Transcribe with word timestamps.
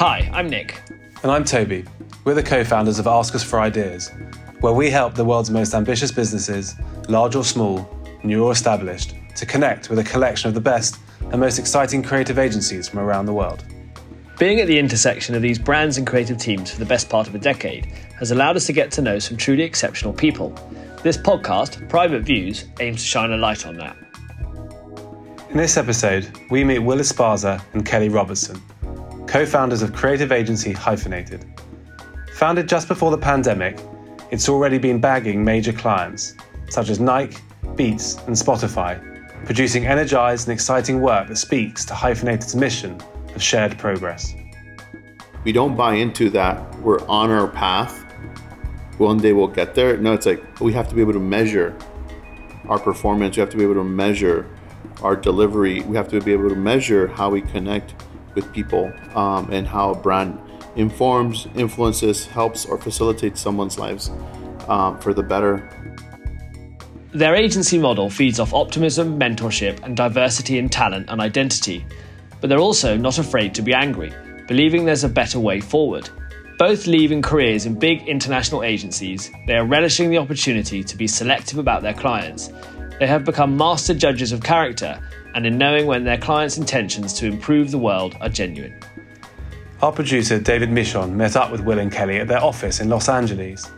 Hi, 0.00 0.30
I'm 0.32 0.48
Nick. 0.48 0.80
And 1.22 1.30
I'm 1.30 1.44
Toby. 1.44 1.84
We're 2.24 2.32
the 2.32 2.42
co 2.42 2.64
founders 2.64 2.98
of 2.98 3.06
Ask 3.06 3.34
Us 3.34 3.44
for 3.44 3.60
Ideas, 3.60 4.10
where 4.60 4.72
we 4.72 4.88
help 4.88 5.14
the 5.14 5.26
world's 5.26 5.50
most 5.50 5.74
ambitious 5.74 6.10
businesses, 6.10 6.74
large 7.10 7.36
or 7.36 7.44
small, 7.44 7.86
new 8.22 8.42
or 8.42 8.52
established, 8.52 9.14
to 9.36 9.44
connect 9.44 9.90
with 9.90 9.98
a 9.98 10.04
collection 10.04 10.48
of 10.48 10.54
the 10.54 10.60
best 10.62 10.96
and 11.30 11.38
most 11.38 11.58
exciting 11.58 12.02
creative 12.02 12.38
agencies 12.38 12.88
from 12.88 13.00
around 13.00 13.26
the 13.26 13.34
world. 13.34 13.62
Being 14.38 14.58
at 14.60 14.68
the 14.68 14.78
intersection 14.78 15.34
of 15.34 15.42
these 15.42 15.58
brands 15.58 15.98
and 15.98 16.06
creative 16.06 16.38
teams 16.38 16.70
for 16.70 16.78
the 16.78 16.86
best 16.86 17.10
part 17.10 17.28
of 17.28 17.34
a 17.34 17.38
decade 17.38 17.84
has 18.18 18.30
allowed 18.30 18.56
us 18.56 18.64
to 18.68 18.72
get 18.72 18.90
to 18.92 19.02
know 19.02 19.18
some 19.18 19.36
truly 19.36 19.64
exceptional 19.64 20.14
people. 20.14 20.48
This 21.02 21.18
podcast, 21.18 21.86
Private 21.90 22.22
Views, 22.22 22.64
aims 22.80 23.02
to 23.02 23.06
shine 23.06 23.32
a 23.32 23.36
light 23.36 23.66
on 23.66 23.76
that. 23.76 23.98
In 25.50 25.58
this 25.58 25.76
episode, 25.76 26.26
we 26.48 26.64
meet 26.64 26.78
Will 26.78 27.00
Esparza 27.00 27.62
and 27.74 27.84
Kelly 27.84 28.08
Robertson, 28.08 28.62
co 29.30 29.46
founders 29.46 29.80
of 29.80 29.92
creative 29.92 30.32
agency 30.32 30.72
Hyphenated. 30.72 31.46
Founded 32.32 32.68
just 32.68 32.88
before 32.88 33.12
the 33.12 33.18
pandemic, 33.18 33.78
it's 34.32 34.48
already 34.48 34.76
been 34.76 35.00
bagging 35.00 35.44
major 35.44 35.72
clients 35.72 36.34
such 36.68 36.88
as 36.90 36.98
Nike, 36.98 37.36
Beats, 37.76 38.16
and 38.26 38.34
Spotify, 38.34 38.98
producing 39.44 39.86
energized 39.86 40.48
and 40.48 40.52
exciting 40.52 41.00
work 41.00 41.28
that 41.28 41.36
speaks 41.36 41.84
to 41.84 41.94
Hyphenated's 41.94 42.56
mission 42.56 43.00
of 43.32 43.40
shared 43.40 43.78
progress. 43.78 44.34
We 45.44 45.52
don't 45.52 45.76
buy 45.76 45.94
into 45.94 46.28
that 46.30 46.80
we're 46.80 47.00
on 47.06 47.30
our 47.30 47.46
path. 47.46 48.04
One 48.98 49.18
day 49.18 49.32
we'll 49.32 49.46
get 49.46 49.76
there. 49.76 49.96
No, 49.96 50.12
it's 50.12 50.26
like 50.26 50.60
we 50.60 50.72
have 50.72 50.88
to 50.88 50.94
be 50.96 51.02
able 51.02 51.12
to 51.12 51.20
measure 51.20 51.78
our 52.68 52.80
performance. 52.80 53.36
We 53.36 53.40
have 53.42 53.50
to 53.50 53.56
be 53.56 53.62
able 53.62 53.74
to 53.74 53.84
measure 53.84 54.50
our 55.02 55.14
delivery. 55.14 55.82
We 55.82 55.96
have 55.96 56.08
to 56.08 56.20
be 56.20 56.32
able 56.32 56.48
to 56.48 56.56
measure 56.56 57.06
how 57.06 57.30
we 57.30 57.42
connect 57.42 57.94
with 58.34 58.52
people 58.52 58.92
um, 59.14 59.50
and 59.50 59.66
how 59.66 59.90
a 59.90 59.94
brand 59.94 60.38
informs, 60.76 61.48
influences, 61.54 62.26
helps, 62.26 62.64
or 62.64 62.78
facilitates 62.78 63.40
someone's 63.40 63.78
lives 63.78 64.10
um, 64.68 64.98
for 64.98 65.12
the 65.12 65.22
better. 65.22 65.68
Their 67.12 67.34
agency 67.34 67.76
model 67.76 68.08
feeds 68.08 68.38
off 68.38 68.54
optimism, 68.54 69.18
mentorship, 69.18 69.82
and 69.82 69.96
diversity 69.96 70.58
in 70.58 70.68
talent 70.68 71.06
and 71.08 71.20
identity. 71.20 71.84
But 72.40 72.48
they're 72.48 72.58
also 72.58 72.96
not 72.96 73.18
afraid 73.18 73.54
to 73.56 73.62
be 73.62 73.74
angry, 73.74 74.12
believing 74.46 74.84
there's 74.84 75.04
a 75.04 75.08
better 75.08 75.40
way 75.40 75.60
forward. 75.60 76.08
Both 76.56 76.86
leaving 76.86 77.20
careers 77.20 77.66
in 77.66 77.78
big 77.78 78.06
international 78.06 78.62
agencies, 78.62 79.30
they 79.46 79.56
are 79.56 79.66
relishing 79.66 80.10
the 80.10 80.18
opportunity 80.18 80.84
to 80.84 80.96
be 80.96 81.06
selective 81.06 81.58
about 81.58 81.82
their 81.82 81.94
clients. 81.94 82.50
They 83.00 83.06
have 83.06 83.24
become 83.24 83.56
master 83.56 83.94
judges 83.94 84.30
of 84.30 84.42
character 84.42 85.00
and 85.34 85.46
in 85.46 85.58
knowing 85.58 85.86
when 85.86 86.04
their 86.04 86.18
clients' 86.18 86.58
intentions 86.58 87.12
to 87.14 87.26
improve 87.26 87.70
the 87.70 87.78
world 87.78 88.16
are 88.20 88.28
genuine. 88.28 88.78
Our 89.82 89.92
producer, 89.92 90.38
David 90.38 90.70
Michon, 90.70 91.16
met 91.16 91.36
up 91.36 91.50
with 91.50 91.62
Will 91.62 91.78
and 91.78 91.90
Kelly 91.90 92.18
at 92.18 92.28
their 92.28 92.42
office 92.42 92.80
in 92.80 92.88
Los 92.88 93.08
Angeles, 93.08 93.70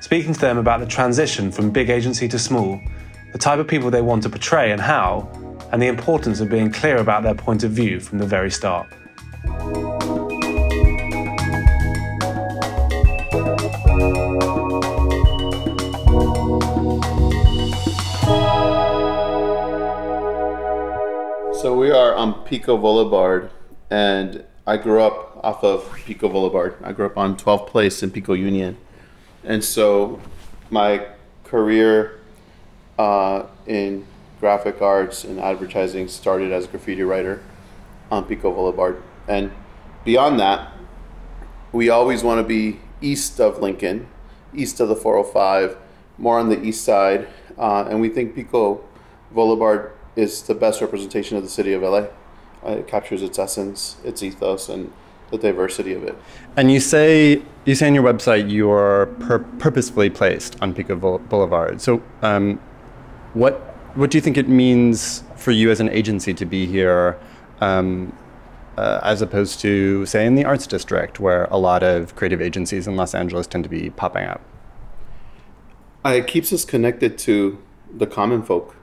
speaking 0.00 0.32
to 0.32 0.40
them 0.40 0.58
about 0.58 0.80
the 0.80 0.86
transition 0.86 1.50
from 1.50 1.70
big 1.70 1.90
agency 1.90 2.28
to 2.28 2.38
small, 2.38 2.80
the 3.32 3.38
type 3.38 3.58
of 3.58 3.66
people 3.66 3.90
they 3.90 4.02
want 4.02 4.22
to 4.22 4.28
portray 4.28 4.70
and 4.70 4.80
how, 4.80 5.28
and 5.72 5.82
the 5.82 5.86
importance 5.86 6.40
of 6.40 6.48
being 6.48 6.70
clear 6.70 6.98
about 6.98 7.22
their 7.22 7.34
point 7.34 7.64
of 7.64 7.72
view 7.72 8.00
from 8.00 8.18
the 8.18 8.26
very 8.26 8.50
start. 8.50 8.86
We 21.88 21.94
are 21.94 22.14
on 22.14 22.44
Pico 22.44 22.76
Boulevard, 22.76 23.50
and 23.88 24.44
I 24.66 24.76
grew 24.76 25.00
up 25.00 25.40
off 25.42 25.64
of 25.64 25.90
Pico 26.04 26.28
Boulevard. 26.28 26.76
I 26.84 26.92
grew 26.92 27.06
up 27.06 27.16
on 27.16 27.34
12th 27.34 27.66
Place 27.66 28.02
in 28.02 28.10
Pico 28.10 28.34
Union, 28.34 28.76
and 29.42 29.64
so 29.64 30.20
my 30.68 31.06
career 31.44 32.20
uh, 32.98 33.44
in 33.66 34.06
graphic 34.38 34.82
arts 34.82 35.24
and 35.24 35.40
advertising 35.40 36.08
started 36.08 36.52
as 36.52 36.66
a 36.66 36.68
graffiti 36.68 37.00
writer 37.04 37.42
on 38.10 38.26
Pico 38.26 38.52
Boulevard, 38.52 39.02
and 39.26 39.50
beyond 40.04 40.38
that, 40.40 40.70
we 41.72 41.88
always 41.88 42.22
want 42.22 42.38
to 42.38 42.46
be 42.46 42.80
east 43.00 43.40
of 43.40 43.62
Lincoln, 43.62 44.06
east 44.52 44.78
of 44.80 44.90
the 44.90 44.96
405, 44.96 45.78
more 46.18 46.38
on 46.38 46.50
the 46.50 46.62
east 46.62 46.84
side, 46.84 47.28
uh, 47.56 47.86
and 47.88 47.98
we 47.98 48.10
think 48.10 48.34
Pico 48.34 48.84
Boulevard 49.32 49.92
is 50.18 50.42
the 50.42 50.54
best 50.54 50.80
representation 50.80 51.36
of 51.36 51.44
the 51.44 51.48
city 51.48 51.72
of 51.72 51.82
LA. 51.82 52.06
Uh, 52.66 52.72
it 52.72 52.88
captures 52.88 53.22
its 53.22 53.38
essence, 53.38 53.96
its 54.04 54.20
ethos, 54.22 54.68
and 54.68 54.92
the 55.30 55.38
diversity 55.38 55.92
of 55.92 56.02
it. 56.02 56.16
And 56.56 56.72
you 56.72 56.80
say 56.80 57.40
you 57.64 57.74
say 57.74 57.86
on 57.86 57.94
your 57.94 58.02
website 58.02 58.50
you 58.50 58.70
are 58.70 59.06
pur- 59.20 59.46
purposefully 59.58 60.10
placed 60.10 60.60
on 60.60 60.74
Pico 60.74 60.96
Boulevard. 61.18 61.80
So, 61.80 62.02
um, 62.22 62.60
what 63.34 63.54
what 63.94 64.10
do 64.10 64.18
you 64.18 64.22
think 64.22 64.36
it 64.36 64.48
means 64.48 65.22
for 65.36 65.52
you 65.52 65.70
as 65.70 65.78
an 65.78 65.88
agency 65.90 66.34
to 66.34 66.44
be 66.44 66.66
here, 66.66 67.18
um, 67.60 68.12
uh, 68.76 69.00
as 69.04 69.22
opposed 69.22 69.60
to 69.60 70.04
say 70.04 70.26
in 70.26 70.34
the 70.34 70.44
Arts 70.44 70.66
District, 70.66 71.20
where 71.20 71.44
a 71.44 71.58
lot 71.58 71.84
of 71.84 72.16
creative 72.16 72.40
agencies 72.40 72.88
in 72.88 72.96
Los 72.96 73.14
Angeles 73.14 73.46
tend 73.46 73.62
to 73.64 73.70
be 73.70 73.90
popping 73.90 74.24
up? 74.24 74.40
Uh, 76.04 76.10
it 76.10 76.26
keeps 76.26 76.52
us 76.52 76.64
connected 76.64 77.18
to 77.18 77.58
the 77.96 78.06
common 78.06 78.42
folk 78.42 78.74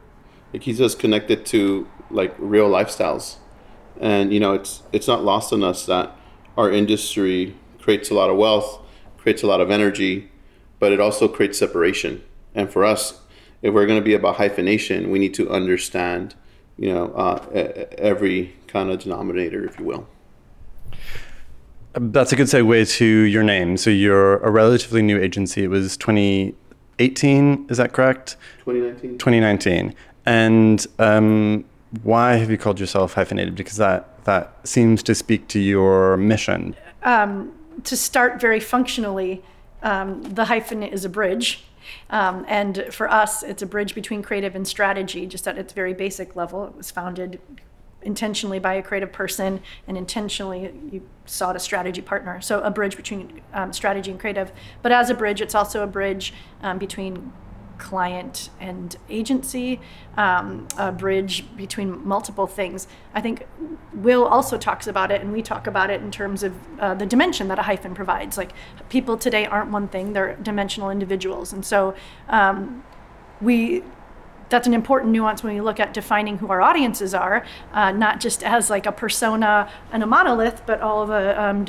it 0.55 0.61
keeps 0.61 0.79
us 0.79 0.95
connected 0.95 1.45
to 1.47 1.85
like 2.09 2.33
real 2.39 2.69
lifestyles. 2.69 3.35
And 3.99 4.33
you 4.33 4.39
know 4.39 4.53
it's 4.53 4.83
it's 4.93 5.07
not 5.07 5.23
lost 5.23 5.51
on 5.51 5.63
us 5.63 5.85
that 5.85 6.15
our 6.57 6.71
industry 6.71 7.55
creates 7.79 8.09
a 8.09 8.13
lot 8.13 8.29
of 8.29 8.37
wealth 8.37 8.81
creates 9.17 9.43
a 9.43 9.47
lot 9.47 9.59
of 9.59 9.69
energy 9.69 10.31
but 10.79 10.91
it 10.91 10.99
also 10.99 11.27
creates 11.27 11.59
separation. 11.59 12.23
And 12.53 12.71
for 12.71 12.85
us 12.85 13.21
if 13.61 13.73
we're 13.73 13.85
going 13.85 13.99
to 13.99 14.05
be 14.05 14.13
about 14.13 14.37
hyphenation 14.37 15.11
we 15.11 15.19
need 15.19 15.33
to 15.33 15.49
understand 15.49 16.35
you 16.77 16.93
know 16.93 17.11
uh, 17.11 17.45
every 17.97 18.55
kind 18.67 18.89
of 18.89 18.99
denominator 18.99 19.65
if 19.65 19.77
you 19.77 19.85
will. 19.85 20.07
That's 21.93 22.31
a 22.31 22.35
good 22.35 22.47
segue 22.47 22.89
to 22.97 23.05
your 23.05 23.43
name. 23.43 23.77
So 23.77 23.89
you're 23.89 24.37
a 24.37 24.51
relatively 24.51 25.01
new 25.01 25.17
agency. 25.17 25.63
It 25.63 25.69
was 25.69 25.95
2018 25.97 27.67
is 27.69 27.77
that 27.77 27.91
correct? 27.91 28.37
2019 28.65 29.17
2019 29.17 29.95
and 30.25 30.85
um, 30.99 31.65
why 32.03 32.35
have 32.35 32.49
you 32.49 32.57
called 32.57 32.79
yourself 32.79 33.13
hyphenated? 33.13 33.55
Because 33.55 33.77
that 33.77 34.23
that 34.25 34.67
seems 34.67 35.03
to 35.03 35.15
speak 35.15 35.47
to 35.49 35.59
your 35.59 36.17
mission. 36.17 36.75
Um, 37.03 37.53
to 37.83 37.95
start 37.95 38.41
very 38.41 38.59
functionally, 38.59 39.43
um, 39.83 40.23
the 40.23 40.45
hyphen 40.45 40.81
is 40.81 41.05
a 41.05 41.09
bridge. 41.09 41.63
Um, 42.09 42.45
and 42.47 42.87
for 42.89 43.09
us, 43.09 43.43
it's 43.43 43.61
a 43.61 43.65
bridge 43.67 43.93
between 43.93 44.23
creative 44.23 44.55
and 44.55 44.67
strategy, 44.67 45.27
just 45.27 45.47
at 45.47 45.57
its 45.57 45.73
very 45.73 45.93
basic 45.93 46.35
level. 46.35 46.65
It 46.65 46.75
was 46.75 46.89
founded 46.89 47.39
intentionally 48.01 48.59
by 48.59 48.75
a 48.75 48.81
creative 48.81 49.11
person, 49.11 49.61
and 49.87 49.97
intentionally 49.97 50.71
you 50.91 51.07
sought 51.25 51.55
a 51.55 51.59
strategy 51.59 52.01
partner. 52.01 52.41
So 52.41 52.61
a 52.61 52.71
bridge 52.71 52.95
between 52.95 53.41
um, 53.53 53.73
strategy 53.73 54.11
and 54.11 54.19
creative. 54.19 54.51
But 54.81 54.91
as 54.91 55.09
a 55.09 55.13
bridge, 55.13 55.41
it's 55.41 55.55
also 55.55 55.83
a 55.83 55.87
bridge 55.87 56.33
um, 56.61 56.77
between 56.77 57.33
client 57.77 58.49
and 58.59 58.95
agency, 59.09 59.79
um, 60.17 60.67
a 60.77 60.91
bridge 60.91 61.45
between 61.55 62.05
multiple 62.07 62.47
things. 62.47 62.87
I 63.13 63.21
think 63.21 63.47
Will 63.93 64.25
also 64.25 64.57
talks 64.57 64.87
about 64.87 65.11
it, 65.11 65.21
and 65.21 65.31
we 65.31 65.41
talk 65.41 65.67
about 65.67 65.89
it 65.89 66.01
in 66.01 66.11
terms 66.11 66.43
of 66.43 66.53
uh, 66.79 66.93
the 66.93 67.05
dimension 67.05 67.47
that 67.47 67.59
a 67.59 67.63
hyphen 67.63 67.93
provides. 67.95 68.37
Like 68.37 68.51
people 68.89 69.17
today 69.17 69.45
aren't 69.45 69.71
one 69.71 69.87
thing; 69.87 70.13
they're 70.13 70.35
dimensional 70.35 70.89
individuals, 70.89 71.53
and 71.53 71.65
so 71.65 71.95
um, 72.29 72.83
we. 73.41 73.83
That's 74.47 74.67
an 74.67 74.75
important 74.75 75.11
nuance 75.11 75.41
when 75.41 75.55
we 75.55 75.61
look 75.61 75.79
at 75.79 75.91
defining 75.91 76.37
who 76.37 76.49
our 76.49 76.61
audiences 76.61 77.15
are, 77.15 77.43
uh, 77.73 77.91
not 77.91 78.19
just 78.19 78.43
as 78.43 78.69
like 78.69 78.85
a 78.85 78.91
persona 78.91 79.67
and 79.91 80.03
a 80.03 80.05
monolith, 80.05 80.61
but 80.67 80.81
all 80.81 81.01
of 81.01 81.07
the 81.07 81.43
um, 81.43 81.65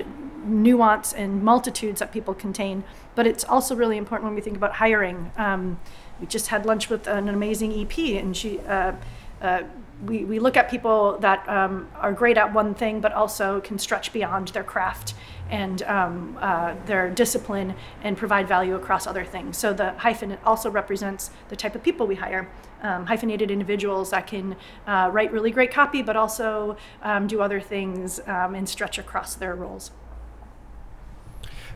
nuance 0.46 1.12
and 1.12 1.42
multitudes 1.42 2.00
that 2.00 2.12
people 2.12 2.34
contain. 2.34 2.84
But 3.14 3.26
it's 3.26 3.44
also 3.44 3.74
really 3.74 3.96
important 3.96 4.26
when 4.26 4.34
we 4.34 4.40
think 4.40 4.56
about 4.56 4.74
hiring. 4.74 5.30
Um, 5.36 5.78
we 6.20 6.26
just 6.26 6.48
had 6.48 6.64
lunch 6.64 6.88
with 6.88 7.06
an 7.06 7.28
amazing 7.28 7.72
EP, 7.72 7.98
and 8.20 8.36
she. 8.36 8.60
Uh, 8.60 8.92
uh, 9.40 9.62
we, 10.04 10.24
we 10.24 10.38
look 10.38 10.56
at 10.56 10.70
people 10.70 11.16
that 11.20 11.48
um, 11.48 11.88
are 11.94 12.12
great 12.12 12.36
at 12.36 12.52
one 12.52 12.74
thing, 12.74 13.00
but 13.00 13.12
also 13.12 13.60
can 13.60 13.78
stretch 13.78 14.12
beyond 14.12 14.48
their 14.48 14.64
craft 14.64 15.14
and 15.48 15.82
um, 15.84 16.36
uh, 16.40 16.74
their 16.86 17.08
discipline 17.08 17.74
and 18.02 18.16
provide 18.16 18.46
value 18.46 18.74
across 18.74 19.06
other 19.06 19.24
things. 19.24 19.56
So 19.56 19.72
the 19.72 19.92
hyphen 19.92 20.36
also 20.44 20.70
represents 20.70 21.30
the 21.48 21.56
type 21.56 21.74
of 21.74 21.82
people 21.82 22.06
we 22.06 22.16
hire. 22.16 22.48
Um, 22.82 23.06
hyphenated 23.06 23.50
individuals 23.50 24.10
that 24.10 24.26
can 24.26 24.54
uh, 24.86 25.08
write 25.10 25.32
really 25.32 25.50
great 25.50 25.72
copy, 25.72 26.02
but 26.02 26.14
also 26.14 26.76
um, 27.02 27.26
do 27.26 27.40
other 27.40 27.60
things 27.60 28.20
um, 28.26 28.54
and 28.54 28.68
stretch 28.68 28.98
across 28.98 29.34
their 29.34 29.54
roles. 29.54 29.92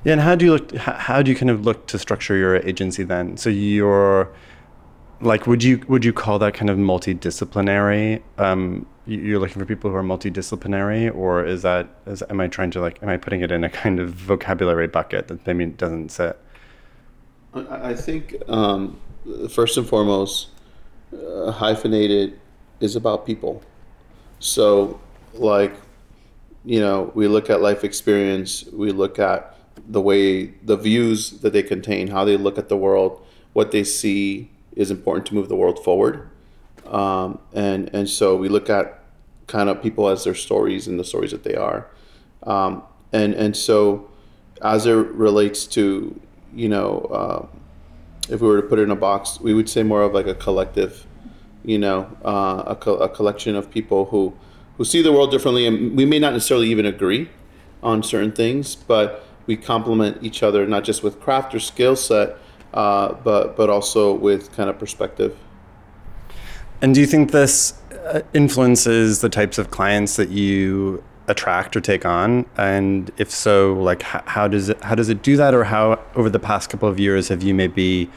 Yeah, 0.05 0.13
and 0.13 0.21
how 0.23 0.35
do 0.35 0.45
you 0.47 0.53
look? 0.53 0.75
How 0.77 1.23
do 1.23 1.31
you 1.31 1.37
kind 1.37 1.51
of 1.51 1.65
look 1.67 1.87
to 1.89 1.99
structure 1.99 2.37
your 2.37 2.57
agency 2.57 3.03
then? 3.05 3.37
So 3.37 3.51
you're 3.51 4.33
like 5.21 5.47
would 5.47 5.63
you 5.63 5.83
would 5.89 6.05
you 6.05 6.13
call 6.15 6.39
that 6.39 6.55
kind 6.55 6.71
of 6.71 6.79
multidisciplinary 6.79 8.23
um, 8.39 8.87
you- 9.07 9.21
you're 9.21 9.39
looking 9.39 9.59
for 9.59 9.67
people 9.67 9.91
who 9.91 9.97
are 9.97 10.03
multidisciplinary 10.03 11.15
or 11.15 11.45
is 11.45 11.61
that 11.61 11.89
is 12.07 12.23
am 12.31 12.41
i 12.41 12.49
trying 12.49 12.71
to 12.71 12.81
like 12.81 13.03
am 13.03 13.11
i 13.11 13.19
putting 13.19 13.43
it 13.43 13.53
in 13.53 13.63
a 13.63 13.69
kind 13.69 14.01
of 14.01 14.09
vocabulary 14.15 14.87
bucket 14.87 15.29
that 15.29 15.47
maybe 15.47 15.67
doesn't 15.67 16.09
sit 16.11 16.39
I 17.53 17.91
I 17.91 17.95
think 17.95 18.35
um, 18.49 18.99
first 19.51 19.77
and 19.77 19.87
foremost, 19.87 20.49
uh, 21.13 21.51
hyphenated 21.51 22.39
is 22.81 22.97
about 22.97 23.27
people. 23.27 23.63
So, 24.39 24.99
like, 25.35 25.75
you 26.65 26.81
know, 26.81 27.11
we 27.15 27.29
look 27.29 27.51
at 27.51 27.61
life 27.61 27.85
experience, 27.85 28.65
we 28.73 28.91
look 28.93 29.19
at 29.19 29.55
the 29.89 30.01
way 30.01 30.47
the 30.63 30.77
views 30.77 31.41
that 31.41 31.53
they 31.53 31.63
contain, 31.63 32.09
how 32.09 32.25
they 32.25 32.37
look 32.37 32.59
at 32.59 32.69
the 32.69 32.77
world, 32.77 33.25
what 33.53 33.73
they 33.73 33.85
see 33.85 34.51
is 34.77 34.91
important 34.91 35.27
to 35.27 35.35
move 35.35 35.49
the 35.49 35.57
world 35.57 35.83
forward. 35.83 36.29
Um, 36.87 37.39
and 37.53 37.89
and 37.95 38.09
so 38.09 38.37
we 38.37 38.49
look 38.49 38.71
at 38.71 39.03
kind 39.47 39.69
of 39.69 39.83
people 39.83 40.09
as 40.09 40.25
their 40.25 40.35
stories 40.35 40.87
and 40.87 40.99
the 40.99 41.05
stories 41.05 41.33
that 41.33 41.45
they 41.45 41.55
are. 41.55 41.89
Um, 42.45 42.83
and 43.13 43.35
and 43.35 43.57
so 43.57 44.09
as 44.63 44.87
it 44.87 44.93
relates 44.93 45.67
to 45.67 46.21
you 46.55 46.69
know 46.69 47.01
uh, 47.13 47.47
if 48.29 48.41
we 48.41 48.49
were 48.49 48.61
to 48.61 48.67
put 48.67 48.79
it 48.79 48.83
in 48.83 48.91
a 48.91 48.97
box 48.97 49.41
we 49.41 49.55
would 49.55 49.69
say 49.69 49.83
more 49.83 50.03
of 50.03 50.13
like 50.13 50.27
a 50.27 50.35
collective 50.35 51.07
you 51.65 51.79
know 51.79 52.17
uh, 52.25 52.63
a, 52.67 52.77
co- 52.77 52.97
a 52.97 53.09
collection 53.09 53.57
of 53.57 53.71
people 53.71 54.07
who 54.07 54.33
who 54.77 54.85
see 54.85 55.03
the 55.03 55.13
world 55.13 55.31
differently 55.31 55.67
and 55.67 55.97
we 55.97 56.05
may 56.05 56.19
not 56.19 56.33
necessarily 56.33 56.69
even 56.69 56.87
agree 56.87 57.29
on 57.83 58.03
certain 58.03 58.33
things 58.33 58.75
but 58.75 59.25
we 59.51 59.57
complement 59.57 60.15
each 60.29 60.41
other 60.47 60.61
not 60.75 60.83
just 60.91 61.01
with 61.07 61.15
craft 61.25 61.51
or 61.57 61.61
skill 61.73 61.97
set 61.97 62.29
uh, 62.83 63.09
but 63.29 63.57
but 63.59 63.69
also 63.69 64.03
with 64.27 64.43
kind 64.57 64.69
of 64.71 64.77
perspective 64.85 65.33
And 66.83 66.95
do 66.95 67.01
you 67.01 67.07
think 67.07 67.31
this 67.33 67.75
uh, 68.07 68.23
influences 68.33 69.21
the 69.21 69.29
types 69.29 69.59
of 69.59 69.71
clients 69.71 70.17
that 70.17 70.31
you 70.31 71.03
attract 71.31 71.77
or 71.77 71.81
take 71.81 72.05
on? 72.05 72.47
And 72.57 73.11
if 73.19 73.31
so, 73.31 73.75
like 73.75 74.03
how, 74.03 74.23
how 74.27 74.49
does 74.49 74.69
it 74.69 74.83
how 74.83 74.95
does 74.95 75.09
it 75.09 75.23
do 75.23 75.37
that, 75.37 75.55
or 75.55 75.65
how 75.65 75.99
over 76.15 76.31
the 76.31 76.39
past 76.39 76.71
couple 76.71 76.89
of 76.89 76.99
years 76.99 77.29
have 77.29 77.43
you 77.43 77.55
maybe 77.55 78.11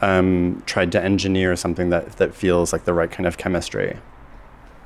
um, 0.00 0.62
tried 0.66 0.90
to 0.92 1.02
engineer 1.02 1.56
something 1.56 1.90
that 1.90 2.16
that 2.16 2.34
feels 2.34 2.72
like 2.72 2.84
the 2.84 2.94
right 2.94 3.10
kind 3.10 3.26
of 3.26 3.38
chemistry? 3.38 3.98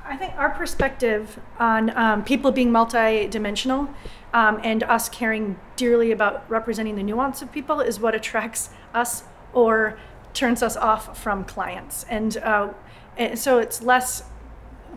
I 0.05 0.15
think 0.17 0.33
our 0.37 0.51
perspective 0.51 1.39
on 1.59 1.95
um, 1.97 2.23
people 2.23 2.51
being 2.51 2.69
multidimensional 2.69 3.89
um, 4.33 4.59
and 4.63 4.83
us 4.83 5.09
caring 5.09 5.59
dearly 5.75 6.11
about 6.11 6.49
representing 6.49 6.95
the 6.95 7.03
nuance 7.03 7.41
of 7.41 7.51
people 7.51 7.79
is 7.79 7.99
what 7.99 8.15
attracts 8.15 8.69
us 8.93 9.23
or 9.53 9.97
turns 10.33 10.63
us 10.63 10.75
off 10.75 11.17
from 11.21 11.43
clients. 11.43 12.05
And, 12.09 12.37
uh, 12.37 12.69
and 13.17 13.37
so 13.37 13.59
it's 13.59 13.81
less 13.81 14.23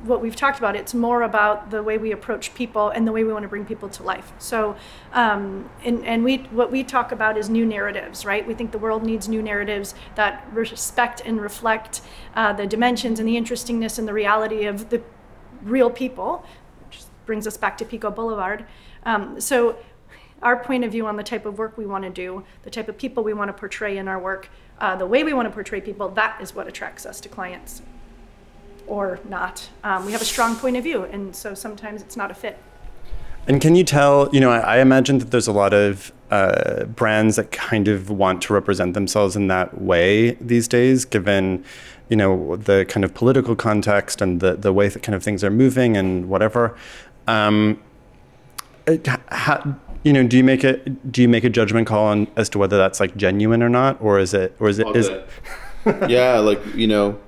what 0.05 0.21
we've 0.21 0.37
talked 0.37 0.59
about. 0.59 0.77
It's 0.77 0.95
more 0.95 1.23
about 1.23 1.71
the 1.71 1.83
way 1.83 1.99
we 1.99 2.13
approach 2.13 2.55
people 2.55 2.91
and 2.91 3.07
the 3.07 3.13
way 3.13 3.25
we 3.25 3.33
want 3.33 3.43
to 3.43 3.49
bring 3.49 3.65
people 3.65 3.89
to 3.91 4.03
life. 4.03 4.33
So, 4.39 4.77
um, 5.13 5.69
and, 5.85 6.05
and 6.05 6.23
we 6.23 6.39
what 6.51 6.71
we 6.71 6.85
talk 6.85 7.13
about 7.13 7.37
is 7.37 7.49
new 7.49 7.65
narratives, 7.65 8.25
right? 8.25 8.47
We 8.47 8.55
think 8.55 8.73
the 8.73 8.79
world 8.79 9.03
needs 9.03 9.29
new 9.29 9.43
narratives 9.43 9.95
that 10.15 10.47
respect 10.53 11.23
and 11.25 11.41
reflect 11.41 12.03
uh, 12.35 12.53
the 12.53 12.67
dimensions 12.67 13.19
and 13.19 13.29
the 13.29 13.37
interestingness 13.37 13.99
and 13.99 14.07
the 14.07 14.13
reality 14.13 14.67
of 14.67 14.91
the 14.91 15.03
real 15.63 15.91
people, 15.91 16.45
which 16.87 17.03
brings 17.25 17.47
us 17.47 17.57
back 17.57 17.79
to 17.79 17.85
Pico 17.85 18.11
Boulevard. 18.11 18.67
Um, 19.07 19.41
so, 19.41 19.77
our 20.43 20.63
point 20.63 20.85
of 20.85 20.93
view 20.93 21.07
on 21.07 21.17
the 21.17 21.23
type 21.23 21.47
of 21.47 21.57
work 21.57 21.79
we 21.79 21.87
want 21.87 22.05
to 22.05 22.11
do, 22.11 22.45
the 22.63 22.71
type 22.71 22.91
of 22.91 22.99
people 22.99 23.25
we 23.25 23.33
want 23.33 23.49
to 23.49 23.55
portray 23.55 23.97
in 23.97 24.07
our 24.07 24.19
work, 24.19 24.51
uh, 24.81 24.95
the 24.95 25.07
way 25.07 25.25
we 25.25 25.33
want 25.33 25.49
to 25.49 25.51
portray 25.53 25.81
people, 25.81 26.11
that 26.11 26.39
is 26.43 26.55
what 26.55 26.69
attracts 26.69 27.07
us 27.07 27.21
to 27.23 27.29
clients 27.31 27.81
or 28.87 29.19
not. 29.29 29.69
Um, 29.83 30.05
we 30.05 30.13
have 30.13 30.21
a 30.21 30.27
strong 30.27 30.57
point 30.57 30.77
of 30.77 30.85
view, 30.85 31.05
and 31.05 31.35
so 31.35 31.55
sometimes 31.55 32.03
it's 32.03 32.17
not 32.17 32.31
a 32.31 32.35
fit. 32.35 32.59
And 33.49 33.63
can 33.63 33.77
you 33.77 33.85
tell, 33.85 34.29
you 34.33 34.41
know, 34.41 34.51
I, 34.51 34.59
I 34.59 34.79
imagine 34.79 35.19
that 35.19 35.31
there's 35.31 35.47
a 35.47 35.53
lot 35.53 35.73
of 35.73 36.13
uh, 36.31 36.85
brands 36.85 37.37
that 37.37 37.53
kind 37.53 37.87
of 37.87 38.11
want 38.11 38.43
to 38.43 38.53
represent 38.53 38.95
themselves 38.95 39.37
in 39.37 39.47
that 39.47 39.81
way 39.81 40.33
these 40.35 40.67
days, 40.67 41.05
given, 41.05 41.65
you 42.09 42.17
know, 42.17 42.57
the 42.57 42.85
kind 42.89 43.05
of 43.05 43.15
political 43.15 43.55
context 43.55 44.21
and 44.21 44.41
the, 44.41 44.55
the 44.55 44.73
way 44.73 44.89
that 44.89 45.03
kind 45.03 45.15
of 45.15 45.23
things 45.23 45.45
are 45.45 45.51
moving 45.51 45.97
and 45.97 46.29
whatever. 46.29 46.77
Um, 47.29 47.81
how, 49.31 49.77
you 50.05 50.13
know, 50.13 50.27
do 50.27 50.37
you 50.37 50.45
make 50.45 50.63
a 50.65 50.77
do 50.77 51.23
you 51.23 51.29
make 51.29 51.45
a 51.45 51.51
judgment 51.51 51.87
call 51.87 52.07
on 52.07 52.29
as 52.37 52.49
to 52.51 52.59
whether 52.59 52.77
that's 52.77 53.01
like 53.01 53.17
genuine 53.17 53.63
or 53.63 53.69
not, 53.69 54.01
or 54.01 54.19
is 54.19 54.35
it 54.35 54.55
or 54.61 54.69
is 54.69 54.79
it 54.79 54.87
is 54.95 55.09
it 55.09 55.13
All 55.85 55.93
is 55.93 56.01
day. 56.09 56.09
yeah, 56.09 56.39
like 56.39 56.65
you 56.75 56.87
know, 56.87 57.19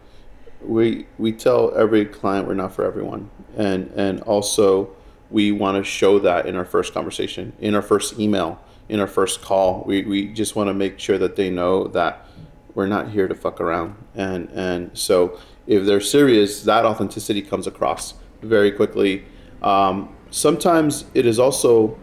we 0.62 1.06
we 1.19 1.32
tell 1.32 1.75
every 1.76 2.05
client 2.05 2.46
we're 2.46 2.55
not 2.55 2.72
for 2.72 2.84
everyone, 2.84 3.31
and 3.56 3.90
and 3.96 4.20
also 4.22 4.90
we 5.31 5.52
want 5.52 5.76
to 5.76 5.84
show 5.84 6.19
that 6.20 6.46
in 6.46 6.56
our 6.56 6.64
first 6.64 6.94
conversation, 6.94 7.52
in 7.61 7.75
our 7.75 7.82
first 7.82 8.19
email, 8.19 8.61
in 8.88 9.00
our 9.00 9.06
first 9.06 9.43
call. 9.43 9.82
We 9.84 10.02
we 10.02 10.28
just 10.28 10.54
want 10.56 10.69
to 10.69 10.75
make 10.75 10.99
sure 11.00 11.19
that 11.19 11.37
they 11.37 11.50
know 11.50 11.88
that 11.88 12.26
we're 12.75 12.87
not 12.87 13.11
here 13.11 13.26
to 13.26 13.34
fuck 13.34 13.61
around, 13.61 13.96
and 14.14 14.49
and 14.50 14.96
so 14.96 15.38
if 15.66 15.84
they're 15.84 16.00
serious, 16.00 16.62
that 16.62 16.84
authenticity 16.84 17.43
comes 17.43 17.66
across 17.66 18.14
very 18.40 18.70
quickly. 18.70 19.25
Um, 19.62 20.14
sometimes 20.30 21.04
it 21.14 21.26
is 21.26 21.38
also 21.38 21.98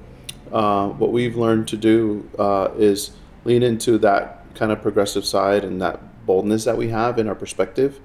uh, 0.51 0.89
what 0.89 1.11
we've 1.11 1.35
learned 1.35 1.67
to 1.69 1.77
do 1.77 2.29
uh, 2.37 2.69
is 2.77 3.11
lean 3.43 3.63
into 3.63 3.97
that 3.99 4.45
kind 4.55 4.71
of 4.71 4.81
progressive 4.81 5.25
side 5.25 5.63
and 5.63 5.81
that 5.81 6.25
boldness 6.25 6.63
that 6.63 6.77
we 6.77 6.89
have 6.89 7.19
in 7.19 7.27
our 7.27 7.35
perspective. 7.35 7.99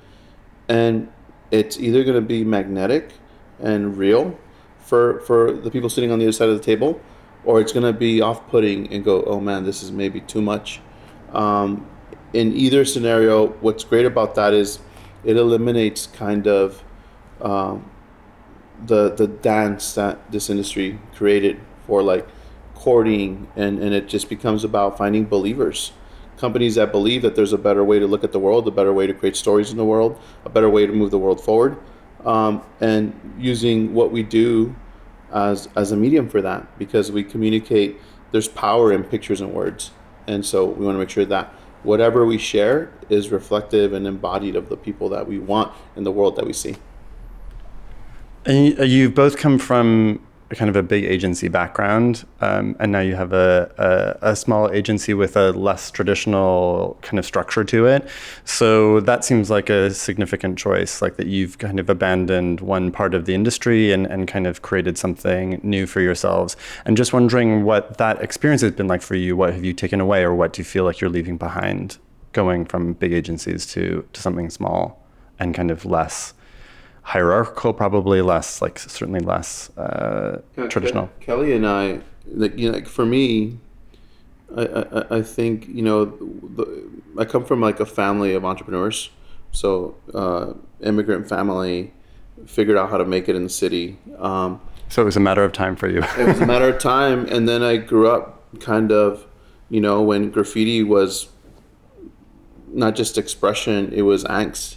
And 0.68 1.10
it's 1.50 1.78
either 1.78 2.04
going 2.04 2.16
to 2.16 2.26
be 2.26 2.44
magnetic 2.44 3.12
and 3.58 3.96
real 3.96 4.38
for, 4.78 5.20
for 5.20 5.52
the 5.52 5.70
people 5.70 5.88
sitting 5.88 6.10
on 6.10 6.18
the 6.18 6.24
other 6.26 6.32
side 6.32 6.48
of 6.48 6.56
the 6.56 6.64
table, 6.64 7.00
or 7.44 7.60
it's 7.60 7.72
going 7.72 7.90
to 7.90 7.98
be 7.98 8.20
off 8.20 8.46
putting 8.48 8.92
and 8.92 9.04
go, 9.04 9.22
oh 9.24 9.40
man, 9.40 9.64
this 9.64 9.82
is 9.82 9.90
maybe 9.90 10.20
too 10.20 10.42
much. 10.42 10.80
Um, 11.32 11.86
in 12.32 12.52
either 12.56 12.84
scenario, 12.84 13.48
what's 13.60 13.84
great 13.84 14.06
about 14.06 14.34
that 14.36 14.52
is 14.52 14.78
it 15.24 15.36
eliminates 15.36 16.06
kind 16.06 16.46
of 16.46 16.82
um, 17.40 17.89
the 18.86 19.10
the 19.10 19.26
dance 19.26 19.94
that 19.94 20.30
this 20.30 20.50
industry 20.50 20.98
created 21.14 21.60
for 21.86 22.02
like 22.02 22.26
courting 22.74 23.48
and 23.56 23.78
and 23.78 23.94
it 23.94 24.08
just 24.08 24.28
becomes 24.28 24.64
about 24.64 24.96
finding 24.96 25.24
believers. 25.24 25.92
Companies 26.38 26.76
that 26.76 26.90
believe 26.90 27.20
that 27.22 27.34
there's 27.34 27.52
a 27.52 27.58
better 27.58 27.84
way 27.84 27.98
to 27.98 28.06
look 28.06 28.24
at 28.24 28.32
the 28.32 28.38
world 28.38 28.66
a 28.66 28.70
better 28.70 28.92
way 28.92 29.06
to 29.06 29.12
create 29.12 29.36
stories 29.36 29.70
in 29.70 29.76
the 29.76 29.84
world 29.84 30.18
a 30.46 30.48
better 30.48 30.70
way 30.70 30.86
to 30.86 30.92
move 30.92 31.10
the 31.10 31.18
world 31.18 31.38
forward 31.38 31.76
um, 32.24 32.62
and 32.80 33.12
using 33.38 33.92
what 33.92 34.10
we 34.10 34.22
do 34.22 34.74
as 35.32 35.68
as 35.76 35.92
a 35.92 35.96
medium 35.96 36.28
for 36.28 36.40
that 36.40 36.66
because 36.78 37.12
we 37.12 37.22
communicate 37.22 37.98
there's 38.30 38.48
power 38.48 38.92
in 38.92 39.04
pictures 39.04 39.40
and 39.40 39.52
words. 39.52 39.90
And 40.26 40.44
so 40.44 40.64
we 40.64 40.84
want 40.86 40.94
to 40.94 41.00
make 41.00 41.10
sure 41.10 41.24
that 41.24 41.52
whatever 41.82 42.24
we 42.24 42.38
share 42.38 42.92
is 43.08 43.30
reflective 43.30 43.92
and 43.92 44.06
embodied 44.06 44.54
of 44.54 44.68
the 44.68 44.76
people 44.76 45.08
that 45.10 45.26
we 45.26 45.38
want 45.38 45.72
in 45.96 46.04
the 46.04 46.12
world 46.12 46.36
that 46.36 46.46
we 46.46 46.52
see 46.52 46.76
And 48.46 48.66
you- 48.66 48.84
you've 48.84 49.14
both 49.14 49.36
come 49.36 49.58
from 49.58 50.20
a 50.52 50.56
kind 50.56 50.68
of 50.68 50.74
a 50.74 50.82
big 50.82 51.04
agency 51.04 51.46
background, 51.46 52.24
um, 52.40 52.74
and 52.80 52.90
now 52.90 52.98
you 52.98 53.14
have 53.14 53.32
a, 53.32 53.70
a, 54.22 54.30
a 54.30 54.34
small 54.34 54.68
agency 54.72 55.14
with 55.14 55.36
a 55.36 55.52
less 55.52 55.92
traditional 55.92 56.98
kind 57.02 57.20
of 57.20 57.24
structure 57.24 57.62
to 57.62 57.86
it. 57.86 58.08
So 58.44 58.98
that 59.00 59.24
seems 59.24 59.48
like 59.48 59.70
a 59.70 59.92
significant 59.92 60.58
choice, 60.58 61.00
like 61.00 61.16
that 61.18 61.28
you've 61.28 61.58
kind 61.58 61.78
of 61.78 61.88
abandoned 61.88 62.60
one 62.60 62.90
part 62.90 63.14
of 63.14 63.26
the 63.26 63.34
industry 63.34 63.92
and, 63.92 64.06
and 64.06 64.26
kind 64.26 64.44
of 64.48 64.60
created 64.60 64.98
something 64.98 65.60
new 65.62 65.86
for 65.86 66.00
yourselves. 66.00 66.56
And 66.84 66.96
just 66.96 67.12
wondering 67.12 67.62
what 67.62 67.98
that 67.98 68.20
experience 68.20 68.62
has 68.62 68.72
been 68.72 68.88
like 68.88 69.02
for 69.02 69.14
you. 69.14 69.36
What 69.36 69.54
have 69.54 69.64
you 69.64 69.72
taken 69.72 70.00
away, 70.00 70.24
or 70.24 70.34
what 70.34 70.52
do 70.54 70.60
you 70.60 70.64
feel 70.64 70.82
like 70.82 71.00
you're 71.00 71.10
leaving 71.10 71.36
behind 71.36 71.98
going 72.32 72.64
from 72.64 72.94
big 72.94 73.12
agencies 73.12 73.66
to, 73.66 74.04
to 74.12 74.20
something 74.20 74.50
small 74.50 75.00
and 75.38 75.54
kind 75.54 75.70
of 75.70 75.84
less? 75.84 76.34
Hierarchical, 77.10 77.72
probably 77.72 78.22
less 78.22 78.62
like 78.62 78.78
certainly 78.78 79.20
less 79.20 79.70
uh, 79.76 80.40
traditional. 80.68 81.06
Ke- 81.08 81.20
Kelly 81.20 81.52
and 81.52 81.66
I, 81.66 82.00
like 82.32 82.56
you 82.56 82.68
know, 82.68 82.74
like 82.74 82.86
for 82.86 83.04
me, 83.04 83.58
I, 84.56 84.62
I, 84.62 85.16
I 85.18 85.22
think 85.22 85.66
you 85.68 85.82
know, 85.82 86.04
the, 86.04 86.88
I 87.18 87.24
come 87.24 87.44
from 87.44 87.60
like 87.60 87.80
a 87.80 87.86
family 87.86 88.32
of 88.34 88.44
entrepreneurs, 88.44 89.10
so 89.50 89.96
uh, 90.14 90.52
immigrant 90.80 91.28
family, 91.28 91.92
figured 92.46 92.76
out 92.76 92.90
how 92.90 92.98
to 92.98 93.04
make 93.04 93.28
it 93.28 93.34
in 93.34 93.42
the 93.44 93.50
city. 93.50 93.98
Um, 94.18 94.60
So 94.88 95.02
it 95.02 95.06
was 95.06 95.16
a 95.16 95.20
matter 95.20 95.42
of 95.44 95.52
time 95.52 95.74
for 95.76 95.88
you. 95.88 96.02
it 96.16 96.26
was 96.26 96.40
a 96.40 96.46
matter 96.46 96.68
of 96.68 96.78
time, 96.94 97.26
and 97.26 97.48
then 97.48 97.62
I 97.62 97.76
grew 97.76 98.08
up 98.08 98.38
kind 98.60 98.92
of, 98.92 99.26
you 99.68 99.80
know, 99.80 100.00
when 100.02 100.30
graffiti 100.30 100.84
was 100.84 101.28
not 102.72 102.94
just 102.94 103.18
expression; 103.18 103.92
it 103.92 104.02
was 104.02 104.22
angst 104.24 104.76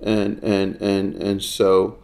and 0.00 0.42
and 0.42 0.80
and 0.80 1.14
and 1.16 1.42
so 1.42 1.98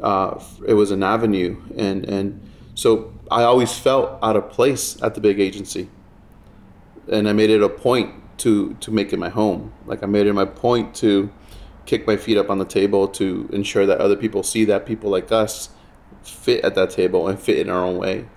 uh, 0.00 0.42
it 0.66 0.74
was 0.74 0.90
an 0.90 1.02
avenue 1.02 1.60
and 1.76 2.04
and 2.04 2.40
so 2.74 3.12
I 3.30 3.42
always 3.42 3.76
felt 3.76 4.18
out 4.22 4.36
of 4.36 4.50
place 4.50 5.00
at 5.02 5.14
the 5.14 5.20
big 5.20 5.40
agency 5.40 5.88
and 7.10 7.28
I 7.28 7.32
made 7.32 7.50
it 7.50 7.62
a 7.62 7.68
point 7.68 8.14
to 8.38 8.74
to 8.74 8.90
make 8.90 9.12
it 9.12 9.18
my 9.18 9.28
home. 9.28 9.72
Like 9.86 10.02
I 10.02 10.06
made 10.06 10.26
it 10.26 10.32
my 10.32 10.44
point 10.44 10.94
to 10.96 11.30
kick 11.86 12.06
my 12.06 12.16
feet 12.16 12.36
up 12.36 12.50
on 12.50 12.58
the 12.58 12.64
table 12.64 13.08
to 13.08 13.48
ensure 13.52 13.86
that 13.86 13.98
other 13.98 14.16
people 14.16 14.42
see 14.42 14.64
that 14.66 14.84
people 14.84 15.10
like 15.10 15.32
us 15.32 15.70
fit 16.22 16.62
at 16.64 16.74
that 16.74 16.90
table 16.90 17.28
and 17.28 17.40
fit 17.40 17.58
in 17.58 17.70
our 17.70 17.82
own 17.82 17.96
way. 17.96 18.28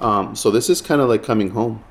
Um, 0.00 0.34
so 0.34 0.50
this 0.50 0.68
is 0.68 0.80
kind 0.82 1.00
of 1.00 1.08
like 1.08 1.22
coming 1.22 1.50
home 1.50 1.82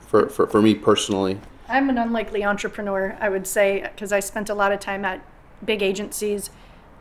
for, 0.00 0.28
for, 0.28 0.46
for 0.46 0.60
me 0.60 0.74
personally. 0.74 1.40
I'm 1.68 1.88
an 1.88 1.98
unlikely 1.98 2.44
entrepreneur, 2.44 3.16
I 3.20 3.28
would 3.28 3.46
say, 3.46 3.82
because 3.82 4.12
I 4.12 4.20
spent 4.20 4.50
a 4.50 4.54
lot 4.54 4.72
of 4.72 4.80
time 4.80 5.04
at 5.04 5.24
big 5.64 5.82
agencies. 5.82 6.50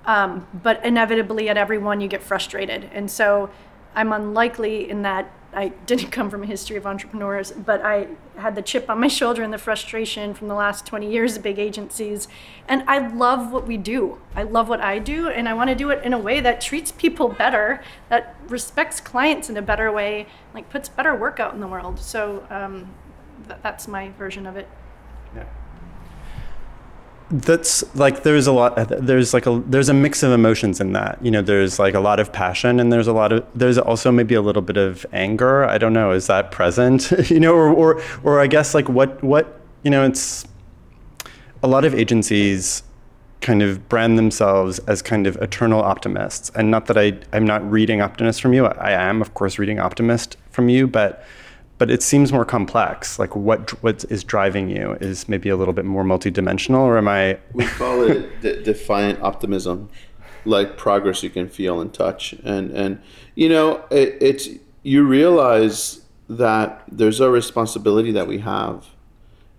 Um, 0.05 0.47
but 0.53 0.83
inevitably, 0.85 1.49
at 1.49 1.57
every 1.57 1.77
one, 1.77 1.99
you 1.99 2.07
get 2.07 2.21
frustrated. 2.21 2.89
And 2.93 3.09
so 3.09 3.49
I'm 3.95 4.11
unlikely 4.13 4.89
in 4.89 5.01
that 5.01 5.31
I 5.55 5.69
didn't 5.85 6.11
come 6.11 6.29
from 6.29 6.43
a 6.43 6.45
history 6.45 6.75
of 6.75 6.85
entrepreneurs, 6.85 7.51
but 7.51 7.81
I 7.83 8.07
had 8.37 8.55
the 8.55 8.61
chip 8.61 8.89
on 8.89 8.99
my 8.99 9.07
shoulder 9.07 9.41
and 9.41 9.53
the 9.53 9.57
frustration 9.57 10.33
from 10.33 10.47
the 10.49 10.53
last 10.53 10.85
20 10.85 11.09
years 11.09 11.37
of 11.37 11.43
big 11.43 11.57
agencies. 11.57 12.27
And 12.67 12.83
I 12.87 13.07
love 13.07 13.51
what 13.51 13.65
we 13.65 13.77
do. 13.77 14.19
I 14.35 14.43
love 14.43 14.67
what 14.67 14.81
I 14.81 14.99
do, 14.99 15.29
and 15.29 15.47
I 15.47 15.53
want 15.53 15.69
to 15.69 15.75
do 15.75 15.89
it 15.89 16.03
in 16.03 16.13
a 16.13 16.19
way 16.19 16.41
that 16.41 16.59
treats 16.61 16.91
people 16.91 17.29
better, 17.29 17.81
that 18.09 18.35
respects 18.49 18.99
clients 18.99 19.49
in 19.49 19.57
a 19.57 19.61
better 19.61 19.91
way, 19.91 20.27
like 20.53 20.69
puts 20.69 20.89
better 20.89 21.15
work 21.15 21.39
out 21.39 21.53
in 21.53 21.61
the 21.61 21.67
world. 21.67 21.99
So 21.99 22.45
um, 22.49 22.93
th- 23.47 23.59
that's 23.63 23.87
my 23.87 24.09
version 24.11 24.45
of 24.45 24.57
it. 24.57 24.67
That's 27.31 27.83
like 27.95 28.21
there's 28.21 28.45
a 28.45 28.51
lot 28.51 28.75
there's 28.89 29.33
like 29.33 29.47
a 29.47 29.63
there's 29.65 29.89
a 29.89 29.93
mix 29.93 30.21
of 30.21 30.31
emotions 30.31 30.79
in 30.79 30.93
that. 30.93 31.17
You 31.23 31.31
know 31.31 31.41
there's 31.41 31.79
like 31.79 31.95
a 31.95 31.99
lot 31.99 32.19
of 32.19 32.31
passion 32.31 32.79
and 32.79 32.93
there's 32.93 33.07
a 33.07 33.13
lot 33.13 33.31
of 33.31 33.45
there's 33.55 33.77
also 33.79 34.11
maybe 34.11 34.35
a 34.35 34.41
little 34.41 34.61
bit 34.61 34.77
of 34.77 35.05
anger. 35.11 35.65
I 35.65 35.77
don't 35.79 35.93
know. 35.93 36.11
Is 36.11 36.27
that 36.27 36.51
present? 36.51 37.11
You 37.35 37.39
know 37.39 37.55
or 37.55 37.69
or 37.69 38.01
or 38.23 38.39
i 38.39 38.47
guess 38.47 38.73
like 38.75 38.87
what 38.87 39.21
what 39.23 39.59
you 39.83 39.89
know 39.89 40.05
it's 40.05 40.45
a 41.63 41.67
lot 41.67 41.83
of 41.83 41.95
agencies 41.95 42.83
kind 43.41 43.61
of 43.61 43.89
brand 43.89 44.17
themselves 44.17 44.79
as 44.79 45.01
kind 45.01 45.27
of 45.27 45.35
eternal 45.37 45.81
optimists. 45.81 46.51
And 46.55 46.69
not 46.69 46.85
that 46.85 46.97
i 46.97 47.17
i'm 47.33 47.45
not 47.45 47.69
reading 47.69 48.01
optimist 48.01 48.41
from 48.41 48.53
you. 48.53 48.67
I 48.67 48.91
am 48.91 49.21
of 49.21 49.33
course 49.33 49.57
reading 49.57 49.79
optimist 49.79 50.37
from 50.51 50.69
you 50.69 50.85
but 50.87 51.25
but 51.77 51.91
it 51.91 52.01
seems 52.01 52.31
more 52.31 52.45
complex. 52.45 53.19
Like 53.19 53.35
what 53.35 53.71
what 53.83 54.05
is 54.09 54.23
driving 54.23 54.69
you 54.69 54.93
is 55.01 55.27
maybe 55.27 55.49
a 55.49 55.55
little 55.55 55.73
bit 55.73 55.85
more 55.85 56.03
multidimensional, 56.03 56.79
or 56.79 56.97
am 56.97 57.07
I? 57.07 57.37
We 57.53 57.65
call 57.65 58.03
it 58.03 58.41
de- 58.41 58.63
defiant 58.63 59.21
optimism, 59.21 59.89
like 60.45 60.77
progress 60.77 61.23
you 61.23 61.29
can 61.29 61.49
feel 61.49 61.81
and 61.81 61.93
touch, 61.93 62.33
and 62.43 62.71
and 62.71 63.01
you 63.35 63.49
know 63.49 63.83
it, 63.89 64.17
it's 64.21 64.49
you 64.83 65.03
realize 65.03 66.01
that 66.29 66.83
there's 66.91 67.19
a 67.19 67.29
responsibility 67.29 68.11
that 68.11 68.27
we 68.27 68.39
have, 68.39 68.87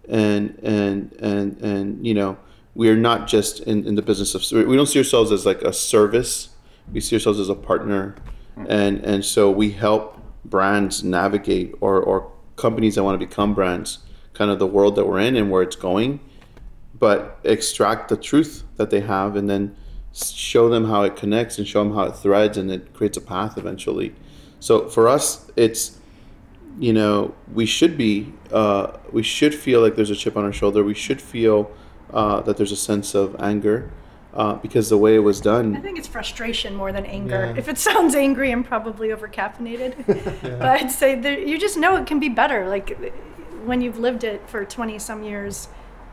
and 0.08 0.58
and 0.62 1.12
and 1.20 1.60
and 1.60 2.06
you 2.06 2.14
know 2.14 2.38
we 2.74 2.88
are 2.90 2.96
not 2.96 3.26
just 3.26 3.60
in, 3.60 3.86
in 3.86 3.94
the 3.94 4.02
business 4.02 4.34
of 4.34 4.66
we 4.66 4.76
don't 4.76 4.86
see 4.86 4.98
ourselves 4.98 5.32
as 5.32 5.44
like 5.44 5.62
a 5.62 5.72
service, 5.72 6.50
we 6.92 7.00
see 7.00 7.16
ourselves 7.16 7.40
as 7.40 7.50
a 7.50 7.54
partner, 7.54 8.14
hmm. 8.54 8.64
and 8.68 9.04
and 9.04 9.24
so 9.24 9.50
we 9.50 9.72
help 9.72 10.15
brands 10.50 11.04
navigate 11.04 11.74
or, 11.80 12.00
or 12.00 12.30
companies 12.56 12.94
that 12.94 13.04
want 13.04 13.18
to 13.18 13.26
become 13.26 13.54
brands 13.54 13.98
kind 14.32 14.50
of 14.50 14.58
the 14.58 14.66
world 14.66 14.96
that 14.96 15.06
we're 15.06 15.18
in 15.18 15.36
and 15.36 15.50
where 15.50 15.62
it's 15.62 15.76
going 15.76 16.20
but 16.98 17.38
extract 17.44 18.08
the 18.08 18.16
truth 18.16 18.64
that 18.76 18.90
they 18.90 19.00
have 19.00 19.36
and 19.36 19.48
then 19.48 19.76
show 20.12 20.68
them 20.68 20.86
how 20.86 21.02
it 21.02 21.14
connects 21.16 21.58
and 21.58 21.66
show 21.66 21.84
them 21.84 21.94
how 21.94 22.04
it 22.04 22.16
threads 22.16 22.56
and 22.56 22.70
it 22.70 22.94
creates 22.94 23.18
a 23.18 23.20
path 23.20 23.58
eventually. 23.58 24.14
So 24.60 24.88
for 24.88 25.08
us 25.08 25.50
it's 25.56 25.98
you 26.78 26.92
know 26.92 27.34
we 27.52 27.66
should 27.66 27.96
be 27.96 28.32
uh, 28.52 28.96
we 29.12 29.22
should 29.22 29.54
feel 29.54 29.80
like 29.80 29.96
there's 29.96 30.10
a 30.10 30.16
chip 30.16 30.36
on 30.36 30.44
our 30.44 30.52
shoulder. 30.52 30.82
We 30.82 30.94
should 30.94 31.20
feel 31.20 31.70
uh, 32.12 32.40
that 32.42 32.56
there's 32.56 32.72
a 32.72 32.76
sense 32.76 33.14
of 33.14 33.36
anger 33.40 33.90
uh, 34.36 34.54
because 34.56 34.88
the 34.90 34.98
way 34.98 35.14
it 35.14 35.20
was 35.20 35.40
done. 35.40 35.70
I 35.70 35.74
done 35.74 35.82
think 35.82 35.98
it's 35.98 36.06
frustration 36.06 36.74
more 36.74 36.92
than 36.92 37.06
anger. 37.06 37.54
If 37.56 37.68
it 37.68 37.78
sounds 37.88 38.14
angry, 38.14 38.52
I'm 38.52 38.62
probably 38.62 39.08
overcaffeinated. 39.08 40.04
But 40.56 40.68
I'd 40.68 40.90
say 40.90 41.18
that 41.20 41.46
you 41.46 41.58
just 41.58 41.76
know 41.76 41.96
it 41.96 42.06
can 42.06 42.20
be 42.20 42.28
better. 42.28 42.68
Like 42.68 43.14
when 43.64 43.80
you've 43.80 43.98
lived 43.98 44.24
it 44.24 44.48
for 44.48 44.64
20 44.64 44.98
some 44.98 45.22
years, 45.22 45.68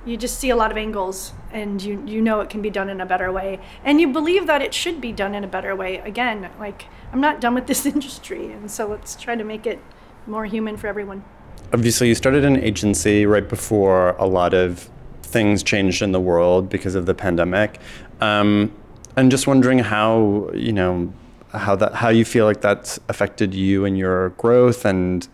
you 0.06 0.18
just 0.18 0.40
see 0.40 0.50
a 0.50 0.56
lot 0.56 0.72
of 0.72 0.78
angles 0.78 1.34
and 1.52 1.82
you, 1.82 2.04
you 2.06 2.22
know 2.22 2.42
it 2.42 2.50
can 2.50 2.62
be 2.62 2.70
done 2.70 2.90
in 2.90 3.00
a 3.00 3.06
better 3.06 3.32
way. 3.32 3.60
And 3.84 4.02
you 4.02 4.12
believe 4.12 4.48
that 4.48 4.62
it 4.62 4.74
should 4.74 5.00
be 5.00 5.12
done 5.12 5.36
in 5.36 5.44
a 5.44 5.48
better 5.48 5.76
way. 5.76 5.98
Again, 6.00 6.50
like 6.60 6.86
I'm 7.12 7.22
not 7.22 7.40
done 7.42 7.54
with 7.56 7.68
this 7.68 7.86
industry. 7.86 8.52
And 8.52 8.70
so 8.72 8.88
let's 8.88 9.16
try 9.16 9.36
to 9.36 9.44
make 9.44 9.68
it 9.68 9.80
more 10.26 10.46
human 10.46 10.78
for 10.78 10.88
everyone. 10.88 11.24
Obviously, 11.74 12.08
you 12.08 12.16
started 12.16 12.46
an 12.46 12.58
agency 12.58 13.26
right 13.26 13.48
before 13.48 14.10
a 14.20 14.26
lot 14.26 14.54
of 14.54 14.90
things 15.34 15.64
changed 15.64 16.02
in 16.04 16.12
the 16.12 16.20
world 16.20 16.70
because 16.70 16.94
of 16.94 17.08
the 17.08 17.16
pandemic. 17.16 17.80
Um, 18.22 18.72
and 19.16 19.30
just 19.30 19.48
wondering 19.48 19.80
how 19.80 20.50
you 20.54 20.72
know 20.74 21.14
how 21.52 21.76
that 21.76 21.94
how 21.96 22.10
you 22.10 22.26
feel 22.26 22.46
like 22.46 22.62
that's 22.62 23.00
affected 23.10 23.54
you 23.54 23.86
and 23.86 23.98
your 23.98 24.30
growth 24.30 24.86
and 24.86 25.28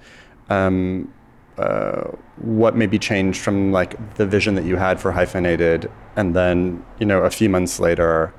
um, 0.50 1.14
uh, 1.58 2.02
what 2.38 2.76
maybe 2.76 3.00
changed 3.00 3.42
from 3.42 3.72
like 3.72 4.16
the 4.16 4.26
vision 4.26 4.56
that 4.56 4.66
you 4.66 4.76
had 4.76 5.00
for 5.00 5.12
hyphenated 5.12 5.90
and 6.16 6.36
then 6.36 6.84
you 7.00 7.06
know 7.06 7.24
a 7.24 7.30
few 7.30 7.48
months 7.50 7.80
later 7.80 8.34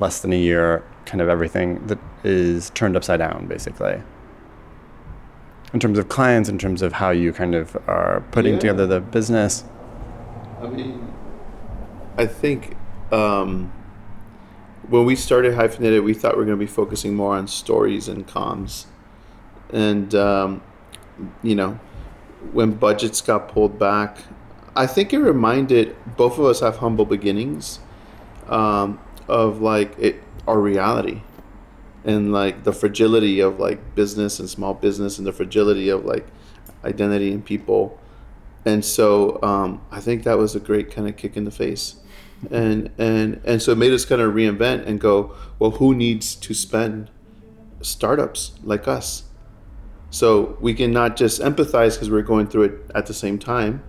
less 0.00 0.20
than 0.20 0.32
a 0.32 0.38
year 0.38 0.82
kind 1.04 1.20
of 1.20 1.28
everything 1.28 1.86
that 1.88 1.98
is 2.24 2.70
turned 2.70 2.96
upside 2.96 3.18
down 3.18 3.46
basically 3.46 4.00
in 5.74 5.80
terms 5.80 5.98
of 5.98 6.08
clients 6.08 6.48
in 6.48 6.58
terms 6.58 6.80
of 6.80 6.92
how 6.94 7.10
you 7.10 7.32
kind 7.32 7.54
of 7.54 7.76
are 7.86 8.22
putting 8.30 8.54
Yeah. 8.54 8.60
together 8.60 8.86
the 8.86 9.00
business 9.00 9.64
I 10.62 10.68
mean, 10.68 11.12
I 12.16 12.24
think 12.26 12.76
um, 13.12 13.70
when 14.88 15.04
we 15.04 15.16
started 15.16 15.54
hyphenated, 15.54 16.02
we 16.04 16.14
thought 16.14 16.34
we 16.34 16.40
were 16.40 16.44
going 16.44 16.58
to 16.58 16.64
be 16.64 16.70
focusing 16.70 17.14
more 17.14 17.36
on 17.36 17.48
stories 17.48 18.08
and 18.08 18.26
comms, 18.26 18.86
and 19.72 20.14
um, 20.14 20.62
you 21.42 21.54
know, 21.54 21.78
when 22.52 22.72
budgets 22.72 23.20
got 23.20 23.48
pulled 23.48 23.78
back, 23.78 24.18
I 24.74 24.86
think 24.86 25.12
it 25.12 25.18
reminded 25.18 25.96
both 26.16 26.38
of 26.38 26.44
us 26.44 26.60
have 26.60 26.78
humble 26.78 27.06
beginnings 27.06 27.80
um, 28.48 29.00
of 29.28 29.60
like 29.60 29.98
it 29.98 30.22
our 30.46 30.60
reality 30.60 31.22
and 32.04 32.32
like 32.32 32.62
the 32.62 32.72
fragility 32.72 33.40
of 33.40 33.58
like 33.58 33.94
business 33.96 34.38
and 34.38 34.48
small 34.48 34.74
business 34.74 35.18
and 35.18 35.26
the 35.26 35.32
fragility 35.32 35.88
of 35.88 36.04
like 36.04 36.24
identity 36.84 37.32
and 37.32 37.44
people. 37.44 37.98
And 38.64 38.84
so 38.84 39.40
um, 39.42 39.80
I 39.90 40.00
think 40.00 40.22
that 40.22 40.38
was 40.38 40.54
a 40.54 40.60
great 40.60 40.90
kind 40.90 41.08
of 41.08 41.16
kick 41.16 41.36
in 41.36 41.44
the 41.44 41.50
face, 41.50 41.96
and 42.50 42.90
and 42.98 43.40
and 43.44 43.62
so 43.62 43.72
it 43.72 43.78
made 43.78 43.92
us 43.92 44.04
kind 44.04 44.20
of 44.20 44.34
reinvent 44.34 44.86
and 44.86 45.00
go, 45.00 45.34
well, 45.58 45.72
who 45.72 45.94
needs 45.94 46.34
to 46.36 46.54
spend 46.54 47.10
startups 47.80 48.52
like 48.62 48.86
us? 48.88 49.24
So 50.10 50.56
we 50.60 50.74
can 50.74 50.92
not 50.92 51.16
just 51.16 51.40
empathize 51.40 51.94
because 51.94 52.10
we're 52.10 52.22
going 52.22 52.46
through 52.46 52.62
it 52.64 52.90
at 52.94 53.06
the 53.06 53.14
same 53.14 53.38
time, 53.38 53.82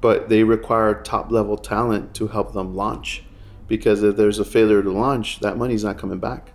but 0.00 0.28
they 0.28 0.42
require 0.42 1.02
top 1.02 1.30
level 1.30 1.56
talent 1.56 2.14
to 2.14 2.28
help 2.28 2.52
them 2.52 2.74
launch, 2.74 3.24
because 3.66 4.02
if 4.02 4.16
there's 4.16 4.38
a 4.38 4.44
failure 4.44 4.82
to 4.82 4.90
launch, 4.90 5.40
that 5.40 5.56
money's 5.56 5.84
not 5.84 5.98
coming 5.98 6.18
back. 6.18 6.52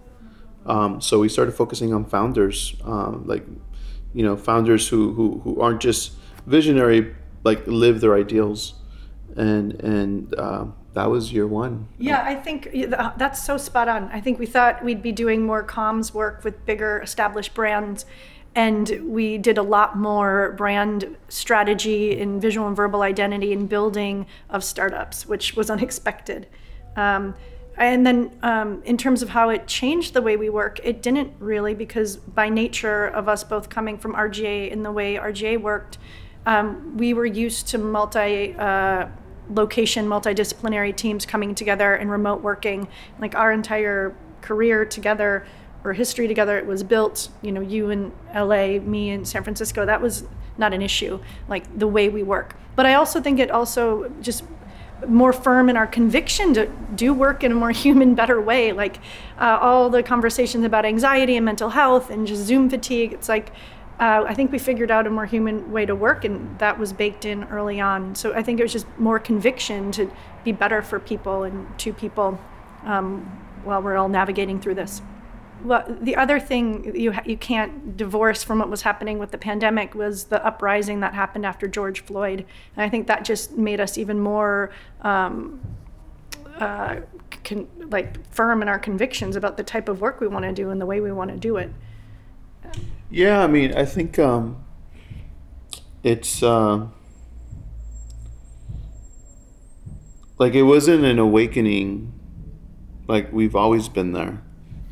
Um, 0.66 1.02
so 1.02 1.20
we 1.20 1.30
started 1.30 1.54
focusing 1.54 1.94
on 1.94 2.06
founders, 2.06 2.76
um, 2.84 3.24
like 3.28 3.46
you 4.14 4.24
know, 4.24 4.38
founders 4.38 4.88
who 4.88 5.14
who, 5.14 5.42
who 5.44 5.62
aren't 5.62 5.82
just 5.82 6.14
visionary 6.46 7.16
like 7.44 7.66
live 7.68 8.02
their 8.02 8.16
ideals 8.16 8.76
and 9.36 9.74
and 9.82 10.38
um, 10.40 10.76
that 10.94 11.10
was 11.10 11.34
year 11.34 11.48
one 11.48 11.88
Yeah, 11.98 12.24
I 12.24 12.36
think 12.36 12.70
that's 13.18 13.44
so 13.44 13.58
spot 13.58 13.88
on. 13.88 14.10
I 14.12 14.22
think 14.22 14.40
we 14.40 14.46
thought 14.46 14.84
we'd 14.84 15.02
be 15.02 15.12
doing 15.12 15.46
more 15.46 15.64
comms 15.64 16.14
work 16.14 16.44
with 16.44 16.66
bigger 16.66 17.00
established 17.02 17.54
brands. 17.54 18.06
And 18.56 19.02
we 19.06 19.40
did 19.40 19.58
a 19.58 19.64
lot 19.64 19.98
more 19.98 20.54
brand 20.58 21.18
strategy 21.28 22.20
and 22.20 22.40
visual 22.40 22.68
and 22.68 22.76
verbal 22.76 23.02
identity 23.02 23.52
and 23.52 23.68
building 23.68 24.28
of 24.50 24.64
startups, 24.64 25.26
which 25.26 25.56
was 25.56 25.70
unexpected. 25.72 26.48
Um, 26.96 27.34
and 27.76 28.06
then, 28.06 28.32
um, 28.44 28.84
in 28.86 28.98
terms 28.98 29.24
of 29.24 29.30
how 29.30 29.50
it 29.50 29.66
changed 29.66 30.14
the 30.14 30.22
way 30.22 30.38
we 30.38 30.50
work, 30.50 30.80
it 30.84 31.02
didn't 31.02 31.34
really, 31.40 31.74
because 31.74 32.18
by 32.18 32.48
nature 32.50 33.08
of 33.08 33.28
us 33.28 33.44
both 33.44 33.70
coming 33.70 33.98
from 33.98 34.14
RGA 34.14 34.72
and 34.72 34.86
the 34.86 34.92
way 34.92 35.16
RGA 35.16 35.60
worked, 35.60 35.98
um, 36.46 36.96
we 36.98 37.16
were 37.16 37.26
used 37.26 37.68
to 37.70 37.80
multi 37.80 38.54
uh, 38.54 39.08
location, 39.50 40.08
multidisciplinary 40.08 40.96
teams 40.96 41.26
coming 41.26 41.56
together 41.56 41.94
and 41.94 42.10
remote 42.10 42.42
working. 42.42 42.88
Like 43.20 43.36
our 43.36 43.52
entire 43.52 44.16
career 44.42 44.86
together 44.86 45.46
or 45.84 45.94
history 45.94 46.28
together, 46.28 46.58
it 46.58 46.66
was 46.66 46.84
built, 46.84 47.30
you 47.42 47.52
know, 47.52 47.62
you 47.62 47.90
in 47.90 48.12
LA, 48.34 48.80
me 48.80 49.10
in 49.10 49.26
San 49.26 49.44
Francisco. 49.44 49.86
That 49.86 50.02
was 50.02 50.26
not 50.58 50.74
an 50.74 50.82
issue, 50.82 51.20
like 51.48 51.78
the 51.78 51.88
way 51.88 52.10
we 52.10 52.24
work. 52.24 52.56
But 52.76 52.86
I 52.86 52.94
also 52.94 53.22
think 53.22 53.40
it 53.40 53.52
also 53.52 54.12
just 54.22 54.44
more 55.08 55.34
firm 55.34 55.70
in 55.70 55.76
our 55.76 55.88
conviction 55.88 56.54
to 56.54 56.68
do 56.96 57.14
work 57.14 57.44
in 57.44 57.52
a 57.52 57.56
more 57.56 57.72
human, 57.86 58.16
better 58.16 58.40
way. 58.40 58.72
Like 58.72 58.98
uh, 59.40 59.58
all 59.62 59.90
the 59.90 60.04
conversations 60.04 60.64
about 60.66 60.86
anxiety 60.86 61.36
and 61.36 61.46
mental 61.46 61.70
health 61.70 62.10
and 62.10 62.26
just 62.26 62.44
Zoom 62.44 62.70
fatigue. 62.70 63.14
It's 63.14 63.30
like 63.30 63.52
uh, 64.00 64.26
I 64.28 64.34
think 64.34 64.52
we 64.52 64.60
figured 64.60 64.90
out 64.90 65.06
a 65.06 65.10
more 65.10 65.26
human 65.26 65.72
way 65.72 65.86
to 65.86 65.96
work, 65.96 66.26
and 66.26 66.58
that 66.60 66.80
was 66.80 66.92
baked 66.92 67.26
in 67.26 67.44
early 67.46 67.80
on. 67.80 68.16
So 68.16 68.34
I 68.34 68.42
think 68.42 68.60
it 68.60 68.64
was 68.64 68.74
just 68.74 68.88
more 68.98 69.20
conviction 69.20 69.92
to 69.94 70.12
be 70.44 70.52
better 70.52 70.82
for 70.82 71.00
people 71.00 71.44
and 71.44 71.78
to 71.80 71.94
people 71.94 72.40
um, 72.86 73.22
while 73.64 73.82
we're 73.82 73.96
all 73.96 74.10
navigating 74.10 74.60
through 74.60 74.76
this. 74.76 75.02
Well, 75.64 75.86
the 76.02 76.16
other 76.16 76.40
thing 76.40 76.94
you 76.96 77.14
you 77.26 77.38
can't 77.38 77.96
divorce 77.96 78.44
from 78.44 78.60
what 78.60 78.70
was 78.70 78.82
happening 78.82 79.20
with 79.20 79.32
the 79.32 79.38
pandemic 79.38 79.96
was 79.96 80.26
the 80.26 80.44
uprising 80.46 81.00
that 81.02 81.14
happened 81.14 81.46
after 81.46 81.68
George 81.68 82.02
Floyd, 82.02 82.46
and 82.76 82.84
I 82.84 82.90
think 82.90 83.08
that 83.08 83.24
just 83.24 83.58
made 83.58 83.80
us 83.80 83.98
even 83.98 84.20
more. 84.20 84.72
Um, 85.02 85.62
uh, 86.60 86.98
con- 87.44 87.68
like 87.90 88.24
firm 88.32 88.62
in 88.62 88.70
our 88.70 88.78
convictions 88.78 89.36
about 89.36 89.58
the 89.58 89.64
type 89.64 89.90
of 89.90 90.02
work 90.02 90.22
we 90.22 90.28
want 90.28 90.46
to 90.46 90.52
do 90.52 90.70
and 90.70 90.80
the 90.80 90.86
way 90.86 91.00
we 91.00 91.12
want 91.12 91.32
to 91.32 91.38
do 91.38 91.58
it. 91.58 91.72
Yeah, 93.14 93.44
I 93.44 93.48
mean, 93.48 93.76
I 93.76 93.86
think 93.86 94.18
um, 94.18 94.66
it's 96.04 96.42
uh, 96.42 96.88
like 100.38 100.54
it 100.54 100.64
wasn't 100.64 101.04
an 101.06 101.20
awakening. 101.20 102.12
Like 103.08 103.32
we've 103.34 103.56
always 103.56 103.90
been 103.90 104.14
there, 104.14 104.42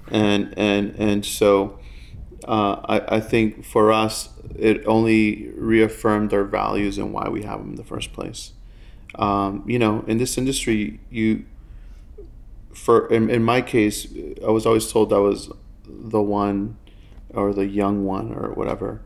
and 0.09 0.53
and 0.57 0.95
and 0.97 1.25
so 1.25 1.79
uh, 2.45 2.77
I 2.85 3.17
I 3.17 3.19
think 3.19 3.65
for 3.65 3.91
us 3.91 4.29
it 4.57 4.85
only 4.85 5.49
reaffirmed 5.55 6.33
our 6.33 6.43
values 6.43 6.97
and 6.97 7.13
why 7.13 7.29
we 7.29 7.43
have 7.43 7.59
them 7.59 7.71
in 7.71 7.75
the 7.75 7.83
first 7.83 8.13
place. 8.13 8.53
Um, 9.15 9.63
you 9.67 9.79
know, 9.79 10.03
in 10.07 10.17
this 10.17 10.37
industry, 10.37 10.99
you 11.09 11.45
for 12.73 13.07
in, 13.11 13.29
in 13.29 13.43
my 13.43 13.61
case, 13.61 14.07
I 14.45 14.49
was 14.49 14.65
always 14.65 14.91
told 14.91 15.11
I 15.13 15.17
was 15.17 15.51
the 15.85 16.21
one 16.21 16.77
or 17.33 17.53
the 17.53 17.65
young 17.65 18.05
one 18.05 18.33
or 18.33 18.51
whatever. 18.53 19.01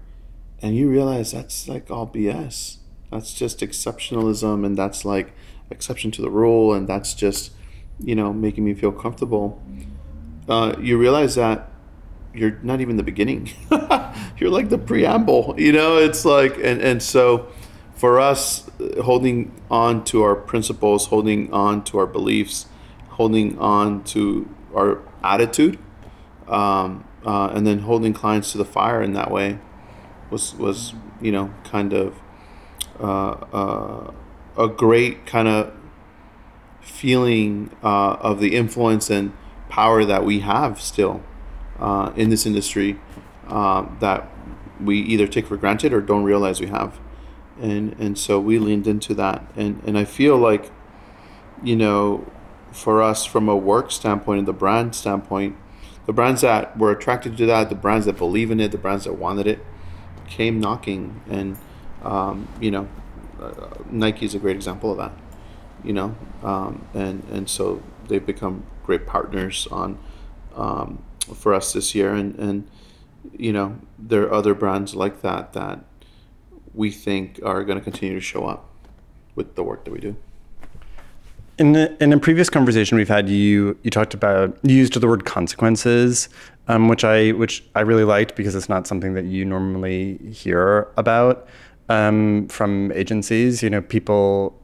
And 0.62 0.76
you 0.76 0.90
realize 0.90 1.32
that's 1.32 1.68
like 1.68 1.92
all 1.92 2.08
BS. 2.08 2.78
That's 3.12 3.34
just 3.34 3.60
exceptionalism 3.60 4.66
and 4.66 4.78
that's 4.78 5.06
like 5.06 5.34
exception 5.70 6.12
to 6.12 6.22
the 6.22 6.30
rule 6.30 6.74
and 6.74 6.88
that's 6.88 7.14
just, 7.14 7.52
you 8.00 8.16
know, 8.16 8.34
making 8.34 8.66
me 8.66 8.74
feel 8.74 8.92
comfortable. 8.92 9.62
Uh, 10.48 10.76
you 10.80 10.98
realize 10.98 11.36
that 11.36 11.70
you're 12.34 12.60
not 12.62 12.82
even 12.82 12.98
the 12.98 13.04
beginning. 13.04 13.50
you're 14.38 14.50
like 14.50 14.70
the 14.70 14.78
preamble, 14.78 15.56
you 15.58 15.72
know, 15.72 15.98
it's 15.98 16.26
like, 16.26 16.56
and, 16.58 16.82
and 16.82 17.02
so 17.02 17.48
for 17.96 18.20
us, 18.20 18.70
holding 19.02 19.52
on 19.72 20.04
to 20.06 20.22
our 20.22 20.36
principles, 20.36 21.08
holding 21.08 21.52
on 21.54 21.84
to 21.86 21.98
our 21.98 22.06
beliefs, 22.06 22.68
holding 23.10 23.58
on 23.58 24.04
to 24.04 24.54
our 24.76 25.02
attitude, 25.24 25.80
um, 26.48 27.06
uh, 27.26 27.48
and 27.48 27.66
then 27.66 27.80
holding 27.80 28.14
clients 28.14 28.52
to 28.52 28.58
the 28.58 28.66
fire 28.66 29.02
in 29.02 29.14
that 29.14 29.32
way 29.32 29.60
was 30.30 30.56
was 30.56 30.94
you 31.22 31.32
know 31.32 31.54
kind 31.64 31.94
of 31.94 32.20
uh, 33.00 33.32
uh, 33.54 34.12
a 34.58 34.68
great 34.68 35.26
kind 35.26 35.48
of 35.48 35.74
feeling 36.82 37.76
uh, 37.84 38.14
of 38.14 38.40
the 38.40 38.56
influence 38.56 39.10
and 39.10 39.34
power 39.70 40.06
that 40.06 40.24
we 40.24 40.40
have 40.40 40.80
still 40.80 41.22
uh, 41.80 42.12
in 42.16 42.30
this 42.30 42.46
industry 42.46 43.00
uh, 43.48 43.86
that 44.00 44.30
we 44.84 45.00
either 45.00 45.28
take 45.28 45.48
for 45.48 45.58
granted 45.58 45.94
or 45.94 46.02
don't 46.02 46.24
realize 46.24 46.62
we 46.62 46.68
have. 46.68 47.00
And 47.60 47.96
and 48.00 48.18
so 48.18 48.40
we 48.40 48.60
leaned 48.60 48.88
into 48.88 49.14
that. 49.16 49.44
And 49.56 49.82
and 49.86 49.98
I 49.98 50.06
feel 50.06 50.38
like 50.38 50.72
you 51.64 51.76
know 51.76 52.32
for 52.72 53.02
us 53.02 53.26
from 53.26 53.48
a 53.48 53.56
work 53.56 53.92
standpoint 53.92 54.40
and 54.40 54.48
the 54.48 54.54
brand 54.54 54.94
standpoint 54.94 55.56
the 56.06 56.14
brands 56.14 56.42
that 56.42 56.78
were 56.78 56.92
attracted 56.92 57.38
to 57.38 57.46
that, 57.46 57.70
the 57.70 57.76
brands 57.76 58.06
that 58.06 58.18
believe 58.18 58.52
in 58.52 58.60
it, 58.60 58.72
the 58.72 58.78
brands 58.78 59.06
that 59.06 59.14
wanted 59.14 59.48
it, 59.48 59.60
came 60.28 60.60
knocking. 60.60 61.22
And 61.30 61.58
um, 62.04 62.48
you 62.60 62.72
know, 62.72 62.88
uh, 63.42 63.52
Nike 63.90 64.26
is 64.26 64.36
a 64.36 64.40
great 64.40 64.56
example 64.56 64.92
of 64.92 64.98
that. 64.98 65.14
You 65.84 65.94
know, 65.94 66.16
um, 66.44 66.86
and 66.94 67.24
and 67.32 67.50
so 67.50 67.82
they've 68.08 68.26
become 68.26 68.66
great 68.84 69.06
partners 69.06 69.68
on 69.72 69.98
um, 70.56 71.04
for 71.34 71.54
us 71.54 71.74
this 71.74 71.96
year. 71.96 72.14
And 72.14 72.38
and 72.40 72.70
you 73.38 73.52
know, 73.52 73.80
there 73.98 74.24
are 74.24 74.34
other 74.34 74.54
brands 74.54 74.96
like 74.96 75.22
that 75.22 75.54
that 75.54 75.84
we 76.74 76.92
think 76.92 77.40
are 77.44 77.64
going 77.64 77.78
to 77.78 77.84
continue 77.84 78.16
to 78.16 78.22
show 78.22 78.46
up 78.46 78.70
with 79.34 79.56
the 79.56 79.64
work 79.64 79.86
that 79.86 79.92
we 79.92 80.00
do. 80.00 80.16
In 81.58 81.74
a, 81.76 81.96
in 82.02 82.12
a 82.12 82.20
previous 82.20 82.50
conversation 82.50 82.98
we've 82.98 83.08
had, 83.08 83.30
you 83.30 83.78
you 83.84 83.90
talked 83.90 84.14
about 84.14 84.58
you 84.64 84.76
used 84.76 85.00
the 85.00 85.08
word 85.08 85.24
consequences, 85.24 86.28
um, 86.68 86.90
which 86.90 87.06
I 87.06 87.32
which 87.32 87.64
I 87.76 87.82
really 87.82 88.04
liked 88.04 88.36
because 88.36 88.56
it's 88.56 88.68
not 88.68 88.88
something 88.88 89.14
that 89.14 89.24
you 89.24 89.46
normally 89.46 90.18
hear 90.34 90.90
about 90.98 91.48
um, 91.88 92.50
from 92.50 92.92
agencies. 92.92 93.64
You 93.64 93.70
know, 93.70 93.82
people 93.82 94.60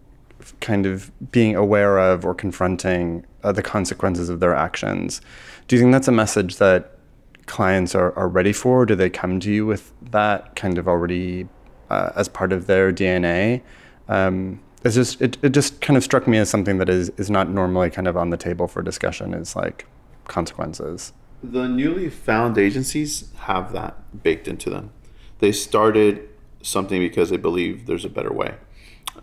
kind 0.59 0.85
of 0.85 1.11
being 1.31 1.55
aware 1.55 1.97
of 1.97 2.25
or 2.25 2.35
confronting 2.35 3.25
uh, 3.43 3.53
the 3.53 3.63
consequences 3.63 4.27
of 4.27 4.41
their 4.41 4.53
actions. 4.53 5.21
Do 5.67 5.77
you 5.77 5.81
think 5.81 5.93
that's 5.93 6.09
a 6.09 6.11
message 6.11 6.57
that 6.57 6.97
clients 7.45 7.95
are, 7.95 8.11
are 8.17 8.27
ready 8.27 8.51
for? 8.51 8.85
Do 8.85 8.95
they 8.95 9.09
come 9.09 9.39
to 9.39 9.51
you 9.51 9.65
with 9.65 9.93
that 10.11 10.55
kind 10.57 10.77
of 10.77 10.89
already 10.89 11.47
uh, 11.89 12.11
as 12.15 12.27
part 12.27 12.51
of 12.51 12.67
their 12.67 12.91
DNA? 12.91 13.61
Um, 14.09 14.59
it's 14.83 14.95
just 14.95 15.21
it, 15.21 15.37
it 15.41 15.49
just 15.49 15.81
kind 15.81 15.97
of 15.97 16.03
struck 16.03 16.27
me 16.27 16.37
as 16.37 16.49
something 16.49 16.77
that 16.77 16.89
is 16.89 17.09
is 17.17 17.29
not 17.29 17.49
normally 17.49 17.89
kind 17.89 18.07
of 18.07 18.17
on 18.17 18.29
the 18.29 18.37
table 18.37 18.67
for 18.67 18.81
discussion 18.81 19.33
is 19.33 19.55
like 19.55 19.85
consequences. 20.25 21.13
The 21.43 21.67
newly 21.67 22.09
found 22.09 22.57
agencies 22.57 23.29
have 23.39 23.73
that 23.73 24.23
baked 24.23 24.47
into 24.47 24.69
them. 24.69 24.91
They 25.39 25.51
started 25.51 26.29
something 26.61 26.99
because 26.99 27.31
they 27.31 27.37
believe 27.37 27.87
there's 27.87 28.05
a 28.05 28.09
better 28.09 28.31
way. 28.31 28.55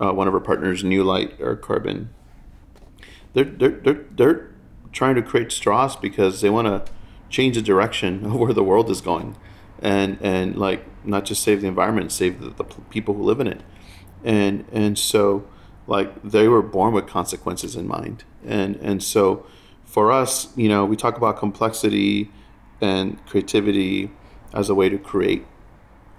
Uh, 0.01 0.13
one 0.13 0.27
of 0.27 0.35
our 0.35 0.41
partners 0.41 0.83
Newlight 0.83 1.39
AirCarbon 1.39 2.09
they're, 3.35 3.45
they're, 3.45 3.71
they're, 3.71 4.05
they're 4.17 4.51
trying 4.93 5.15
to 5.15 5.23
create 5.23 5.53
straws 5.53 5.97
because 5.97 6.41
they 6.41 6.51
want 6.51 6.67
to 6.67 6.93
change 7.29 7.57
the 7.57 7.63
direction 7.63 8.25
of 8.27 8.35
where 8.35 8.53
the 8.53 8.65
world 8.65 8.91
is 8.91 9.01
going 9.01 9.37
and 9.81 10.19
and 10.21 10.57
like 10.57 10.85
not 11.05 11.25
just 11.25 11.43
save 11.43 11.61
the 11.61 11.69
environment 11.69 12.11
save 12.11 12.41
the, 12.41 12.51
the 12.51 12.65
people 12.91 13.15
who 13.15 13.23
live 13.23 13.39
in 13.39 13.47
it 13.47 13.61
and 14.25 14.65
and 14.73 14.99
so 14.99 15.47
like 15.87 16.23
they 16.23 16.49
were 16.49 16.63
born 16.63 16.93
with 16.93 17.07
consequences 17.07 17.77
in 17.77 17.87
mind. 17.87 18.25
And 18.45 18.77
and 18.77 19.03
so 19.03 19.47
for 19.85 20.13
us 20.13 20.57
you 20.57 20.69
know 20.69 20.85
we 20.85 20.97
talk 20.97 21.17
about 21.17 21.39
complexity 21.39 22.31
and 22.81 23.25
creativity 23.27 24.11
as 24.53 24.69
a 24.69 24.75
way 24.75 24.89
to 24.89 24.99
create 24.99 25.47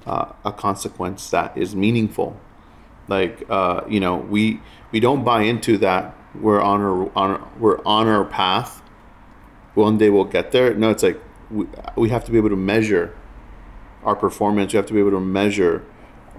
uh, 0.05 0.31
a 0.43 0.51
consequence 0.51 1.29
that 1.29 1.57
is 1.57 1.75
meaningful. 1.75 2.39
Like 3.07 3.43
uh, 3.49 3.81
you 3.87 3.99
know 3.99 4.17
we 4.17 4.61
we 4.91 4.99
don't 4.99 5.23
buy 5.23 5.43
into 5.43 5.77
that 5.79 6.15
we're 6.35 6.61
on 6.61 6.81
our 6.81 7.17
on 7.17 7.49
we're 7.59 7.79
on 7.85 8.07
our 8.07 8.25
path. 8.25 8.81
One 9.73 9.97
day 9.97 10.09
we'll 10.09 10.25
get 10.25 10.51
there. 10.51 10.73
No 10.73 10.89
it's 10.89 11.03
like 11.03 11.21
we, 11.49 11.65
we 11.95 12.09
have 12.09 12.25
to 12.25 12.31
be 12.31 12.37
able 12.37 12.49
to 12.49 12.55
measure 12.55 13.15
our 14.03 14.15
performance. 14.15 14.73
We 14.73 14.77
have 14.77 14.85
to 14.87 14.93
be 14.93 14.99
able 14.99 15.11
to 15.11 15.19
measure 15.19 15.83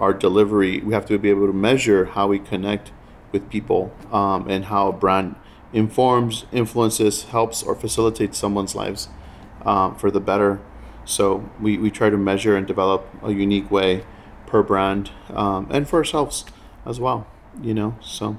our 0.00 0.12
delivery, 0.12 0.80
we 0.80 0.94
have 0.94 1.06
to 1.06 1.18
be 1.18 1.30
able 1.30 1.46
to 1.46 1.52
measure 1.52 2.06
how 2.06 2.26
we 2.26 2.38
connect 2.38 2.90
with 3.32 3.48
people 3.48 3.92
um, 4.10 4.48
and 4.50 4.64
how 4.64 4.88
a 4.88 4.92
brand 4.92 5.36
informs, 5.72 6.46
influences, 6.50 7.24
helps, 7.24 7.62
or 7.62 7.74
facilitates 7.74 8.38
someone's 8.38 8.74
lives 8.74 9.08
um, 9.64 9.94
for 9.94 10.10
the 10.10 10.20
better. 10.20 10.60
So 11.04 11.48
we, 11.60 11.78
we 11.78 11.90
try 11.90 12.10
to 12.10 12.16
measure 12.16 12.56
and 12.56 12.66
develop 12.66 13.06
a 13.22 13.32
unique 13.32 13.70
way 13.70 14.04
per 14.46 14.62
brand 14.62 15.10
um, 15.28 15.68
and 15.70 15.88
for 15.88 15.98
ourselves 15.98 16.44
as 16.84 16.98
well, 16.98 17.26
you 17.62 17.74
know. 17.74 17.96
So 18.00 18.38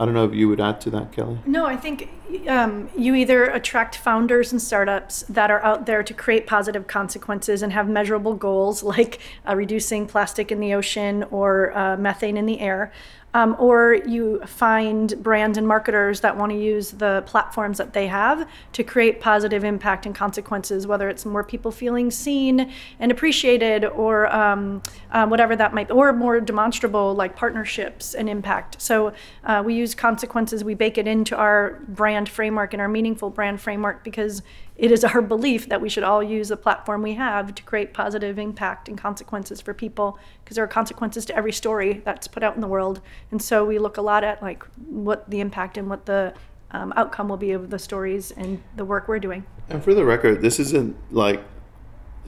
I 0.00 0.06
don't 0.06 0.14
know 0.14 0.24
if 0.24 0.34
you 0.34 0.48
would 0.48 0.62
add 0.62 0.80
to 0.80 0.90
that, 0.92 1.12
Kelly. 1.12 1.40
No, 1.44 1.66
I 1.66 1.76
think 1.76 2.08
um, 2.48 2.88
you 2.96 3.14
either 3.14 3.44
attract 3.44 3.96
founders 3.96 4.50
and 4.50 4.60
startups 4.60 5.24
that 5.28 5.50
are 5.50 5.62
out 5.62 5.84
there 5.84 6.02
to 6.02 6.14
create 6.14 6.46
positive 6.46 6.86
consequences 6.86 7.60
and 7.60 7.70
have 7.74 7.86
measurable 7.86 8.32
goals, 8.32 8.82
like 8.82 9.20
uh, 9.46 9.54
reducing 9.54 10.06
plastic 10.06 10.50
in 10.50 10.58
the 10.58 10.72
ocean 10.72 11.24
or 11.24 11.76
uh, 11.76 11.98
methane 11.98 12.38
in 12.38 12.46
the 12.46 12.60
air, 12.60 12.90
um, 13.34 13.56
or 13.58 13.94
you 13.94 14.40
find 14.46 15.22
brands 15.22 15.56
and 15.56 15.66
marketers 15.66 16.20
that 16.20 16.36
want 16.36 16.50
to 16.50 16.58
use 16.58 16.90
the 16.90 17.22
platforms 17.26 17.78
that 17.78 17.92
they 17.92 18.06
have 18.06 18.48
to 18.72 18.82
create 18.82 19.20
positive 19.20 19.64
impact 19.64 20.06
and 20.06 20.14
consequences, 20.14 20.86
whether 20.86 21.08
it's 21.08 21.24
more 21.24 21.44
people 21.44 21.70
feeling 21.70 22.10
seen 22.10 22.72
and 22.98 23.12
appreciated, 23.12 23.84
or 23.84 24.32
um, 24.34 24.82
uh, 25.12 25.26
whatever 25.26 25.54
that 25.54 25.72
might, 25.72 25.88
be, 25.88 25.94
or 25.94 26.12
more 26.12 26.40
demonstrable 26.40 27.14
like 27.14 27.36
partnerships 27.36 28.14
and 28.14 28.28
impact. 28.28 28.80
So 28.80 29.12
uh, 29.44 29.62
we 29.64 29.74
use 29.74 29.94
consequences. 29.94 30.64
We 30.64 30.74
bake 30.74 30.98
it 30.98 31.06
into 31.06 31.36
our 31.36 31.80
brand 31.88 32.28
framework 32.28 32.72
and 32.72 32.80
our 32.80 32.88
meaningful 32.88 33.30
brand 33.30 33.60
framework 33.60 34.02
because 34.02 34.42
it 34.80 34.90
is 34.90 35.04
our 35.04 35.20
belief 35.20 35.68
that 35.68 35.82
we 35.82 35.90
should 35.90 36.02
all 36.02 36.22
use 36.22 36.48
the 36.48 36.56
platform 36.56 37.02
we 37.02 37.12
have 37.12 37.54
to 37.54 37.62
create 37.62 37.92
positive 37.92 38.38
impact 38.38 38.88
and 38.88 38.96
consequences 38.96 39.60
for 39.60 39.74
people 39.74 40.18
because 40.42 40.54
there 40.54 40.64
are 40.64 40.68
consequences 40.68 41.26
to 41.26 41.36
every 41.36 41.52
story 41.52 42.00
that's 42.02 42.26
put 42.26 42.42
out 42.42 42.54
in 42.54 42.62
the 42.62 42.66
world. 42.66 43.02
And 43.30 43.42
so 43.42 43.62
we 43.62 43.78
look 43.78 43.98
a 43.98 44.00
lot 44.00 44.24
at 44.24 44.42
like 44.42 44.64
what 44.88 45.28
the 45.28 45.40
impact 45.40 45.76
and 45.76 45.90
what 45.90 46.06
the 46.06 46.32
um, 46.70 46.94
outcome 46.96 47.28
will 47.28 47.36
be 47.36 47.50
of 47.50 47.68
the 47.68 47.78
stories 47.78 48.30
and 48.30 48.62
the 48.74 48.86
work 48.86 49.06
we're 49.06 49.18
doing. 49.18 49.44
And 49.68 49.84
for 49.84 49.92
the 49.92 50.06
record 50.06 50.40
this 50.40 50.58
isn't 50.58 50.96
like 51.12 51.44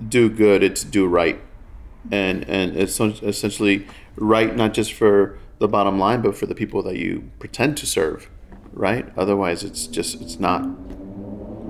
do 0.07 0.29
good 0.29 0.63
it's 0.63 0.85
do 0.85 1.07
right. 1.07 1.41
And 2.11 2.47
and 2.51 2.77
it's 2.77 3.01
essentially 3.01 3.87
right 4.17 4.55
not 4.55 4.75
just 4.75 4.93
for 4.93 5.39
the 5.59 5.69
bottom 5.69 5.99
line, 5.99 6.21
but 6.21 6.37
for 6.37 6.45
the 6.45 6.55
people 6.55 6.83
that 6.83 6.97
you 6.97 7.31
pretend 7.39 7.79
to 7.79 7.87
serve, 7.87 8.29
right? 8.75 9.11
Otherwise, 9.17 9.63
it's 9.63 9.87
just 9.87 10.21
it's 10.21 10.39
not 10.39 10.67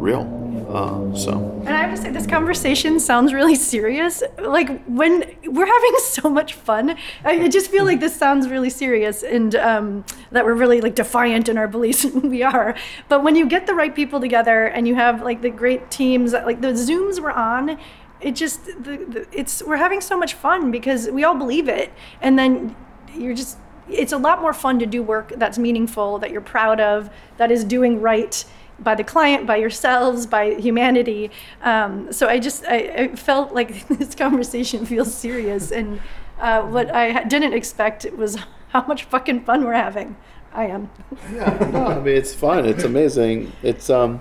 real. 0.03 0.43
Uh, 0.69 1.15
so 1.15 1.63
And 1.67 1.69
I 1.69 1.83
have 1.83 1.95
to 1.95 2.03
say, 2.03 2.11
this 2.11 2.27
conversation 2.27 2.99
sounds 2.99 3.33
really 3.33 3.55
serious. 3.55 4.23
Like 4.39 4.85
when 4.87 5.25
we're 5.45 5.67
having 5.67 5.95
so 5.99 6.29
much 6.29 6.55
fun, 6.55 6.97
I 7.25 7.49
just 7.49 7.71
feel 7.71 7.85
like 7.85 8.01
this 8.01 8.15
sounds 8.17 8.49
really 8.49 8.71
serious, 8.71 9.23
and 9.23 9.55
um, 9.55 10.05
that 10.31 10.45
we're 10.45 10.55
really 10.55 10.81
like 10.81 10.95
defiant 10.95 11.49
in 11.49 11.57
our 11.57 11.69
beliefs. 11.69 12.05
we 12.35 12.43
are. 12.43 12.75
But 13.09 13.23
when 13.23 13.37
you 13.37 13.47
get 13.47 13.67
the 13.67 13.75
right 13.75 13.95
people 13.95 14.21
together 14.21 14.67
and 14.67 14.89
you 14.89 14.95
have 14.95 15.23
like 15.23 15.43
the 15.43 15.51
great 15.51 15.91
teams, 15.91 16.33
like 16.33 16.61
the 16.61 16.73
zooms 16.73 17.21
we're 17.21 17.31
on, 17.31 17.79
it 18.21 18.35
just 18.35 18.65
the, 18.65 18.97
the, 19.09 19.27
it's 19.33 19.63
we're 19.63 19.77
having 19.77 20.01
so 20.01 20.19
much 20.19 20.35
fun 20.35 20.71
because 20.71 21.09
we 21.11 21.23
all 21.23 21.37
believe 21.37 21.69
it, 21.69 21.93
and 22.21 22.39
then 22.39 22.75
you're 23.15 23.35
just 23.35 23.59
it's 23.89 24.13
a 24.13 24.19
lot 24.19 24.41
more 24.41 24.55
fun 24.55 24.79
to 24.79 24.87
do 24.87 25.03
work 25.03 25.33
that's 25.37 25.59
meaningful, 25.59 26.19
that 26.19 26.31
you're 26.31 26.41
proud 26.41 26.81
of, 26.81 27.11
that 27.37 27.51
is 27.51 27.65
doing 27.65 28.01
right 28.01 28.45
by 28.83 28.95
the 28.95 29.05
client, 29.05 29.47
by 29.47 29.57
yourselves, 29.57 30.27
by 30.27 30.55
humanity. 30.55 31.31
Um, 31.63 32.13
so 32.13 32.29
I 32.29 32.39
just 32.39 32.65
I, 32.67 32.77
I 32.77 33.17
felt 33.17 33.53
like 33.53 33.87
this 33.99 34.15
conversation 34.15 34.87
feels 34.87 35.15
serious, 35.15 35.71
and 35.71 36.01
uh, 36.41 36.63
what 36.63 36.95
I 36.95 37.25
didn't 37.25 37.53
expect 37.53 38.07
was 38.17 38.39
how 38.69 38.85
much 38.87 39.05
fucking 39.05 39.45
fun 39.45 39.65
we're 39.65 39.75
having. 39.75 40.17
I 40.55 40.67
am. 40.67 40.91
yeah, 41.33 41.71
no, 41.73 41.87
I 41.87 41.99
mean 42.01 42.17
it's 42.17 42.35
fun. 42.35 42.67
It's 42.67 42.85
amazing. 42.85 43.53
It's 43.63 43.89
um, 43.89 44.21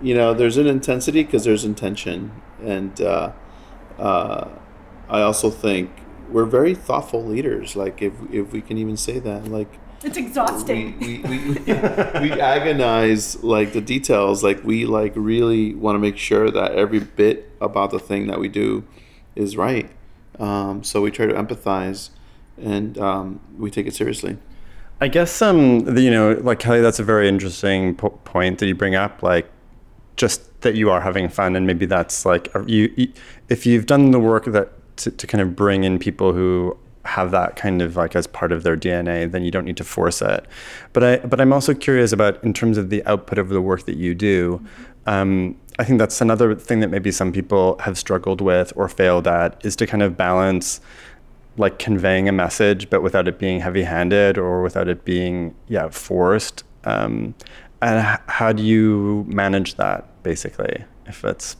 you 0.00 0.14
know, 0.14 0.34
there's 0.34 0.56
an 0.56 0.66
intensity 0.66 1.22
because 1.22 1.44
there's 1.44 1.64
intention, 1.64 2.30
and 2.62 3.00
uh, 3.00 3.32
uh, 3.98 4.48
I 5.08 5.22
also 5.22 5.50
think 5.50 5.90
we're 6.30 6.44
very 6.44 6.74
thoughtful 6.74 7.24
leaders. 7.24 7.76
Like 7.76 8.02
if 8.02 8.12
if 8.30 8.52
we 8.52 8.60
can 8.60 8.78
even 8.78 8.96
say 8.96 9.18
that, 9.20 9.48
like 9.48 9.72
It's 10.02 10.16
we 10.16 10.24
exhausting. 10.26 10.98
we, 11.00 11.18
we, 11.20 11.38
we 12.20 12.32
agonize 12.40 13.42
like 13.42 13.72
the 13.72 13.80
details. 13.80 14.42
Like 14.42 14.62
we 14.64 14.84
like 14.86 15.12
really 15.16 15.74
want 15.74 15.96
to 15.96 15.98
make 15.98 16.16
sure 16.16 16.50
that 16.50 16.72
every 16.72 17.00
bit 17.00 17.50
about 17.60 17.90
the 17.90 17.98
thing 17.98 18.26
that 18.28 18.38
we 18.38 18.48
do 18.48 18.84
is 19.34 19.56
right. 19.56 19.90
Um, 20.38 20.84
so 20.84 21.00
we 21.00 21.10
try 21.10 21.26
to 21.26 21.32
empathize, 21.34 22.10
and 22.58 22.98
um, 22.98 23.40
we 23.58 23.70
take 23.70 23.86
it 23.86 23.94
seriously. 23.94 24.36
I 25.00 25.08
guess 25.08 25.42
um 25.42 25.80
the- 25.80 26.00
you 26.00 26.10
know 26.10 26.32
like 26.42 26.58
Kelly, 26.58 26.80
that's 26.80 26.98
a 26.98 27.04
very 27.04 27.28
interesting 27.28 27.94
po- 27.96 28.10
point 28.24 28.58
that 28.58 28.66
you 28.66 28.74
bring 28.74 28.94
up. 28.94 29.22
Like 29.22 29.50
just 30.16 30.60
that 30.62 30.74
you 30.74 30.90
are 30.90 31.00
having 31.00 31.28
fun, 31.28 31.56
and 31.56 31.66
maybe 31.66 31.86
that's 31.86 32.24
like 32.24 32.48
you, 32.66 32.92
you 32.96 33.12
if 33.48 33.66
you've 33.66 33.86
done 33.86 34.10
the 34.10 34.20
work 34.20 34.44
that 34.46 34.72
to, 34.98 35.10
to 35.10 35.26
kind 35.26 35.42
of 35.42 35.54
bring 35.56 35.84
in 35.84 35.98
people 35.98 36.32
who 36.32 36.76
have 37.06 37.30
that 37.30 37.56
kind 37.56 37.80
of 37.82 37.96
like 37.96 38.16
as 38.16 38.26
part 38.26 38.52
of 38.52 38.62
their 38.62 38.76
DNA, 38.76 39.30
then 39.30 39.44
you 39.44 39.50
don't 39.50 39.64
need 39.64 39.76
to 39.78 39.84
force 39.84 40.20
it. 40.22 40.46
But 40.92 41.04
I 41.04 41.16
but 41.18 41.40
I'm 41.40 41.52
also 41.52 41.74
curious 41.74 42.12
about 42.12 42.42
in 42.44 42.52
terms 42.52 42.78
of 42.78 42.90
the 42.90 43.04
output 43.06 43.38
of 43.38 43.48
the 43.48 43.60
work 43.60 43.86
that 43.86 43.96
you 43.96 44.14
do. 44.14 44.64
Um, 45.06 45.56
I 45.78 45.84
think 45.84 45.98
that's 45.98 46.20
another 46.20 46.54
thing 46.54 46.80
that 46.80 46.88
maybe 46.88 47.12
some 47.12 47.32
people 47.32 47.78
have 47.80 47.98
struggled 47.98 48.40
with 48.40 48.72
or 48.76 48.88
failed 48.88 49.28
at 49.28 49.64
is 49.64 49.76
to 49.76 49.86
kind 49.86 50.02
of 50.02 50.16
balance 50.16 50.80
like 51.58 51.78
conveying 51.78 52.28
a 52.28 52.32
message, 52.32 52.90
but 52.90 53.02
without 53.02 53.28
it 53.28 53.38
being 53.38 53.60
heavy-handed 53.60 54.36
or 54.36 54.62
without 54.62 54.88
it 54.88 55.04
being 55.04 55.54
yeah 55.68 55.88
forced. 55.88 56.64
Um, 56.84 57.34
and 57.82 58.20
how 58.26 58.52
do 58.52 58.62
you 58.62 59.24
manage 59.28 59.74
that 59.74 60.22
basically, 60.22 60.84
if 61.06 61.24
it's 61.24 61.56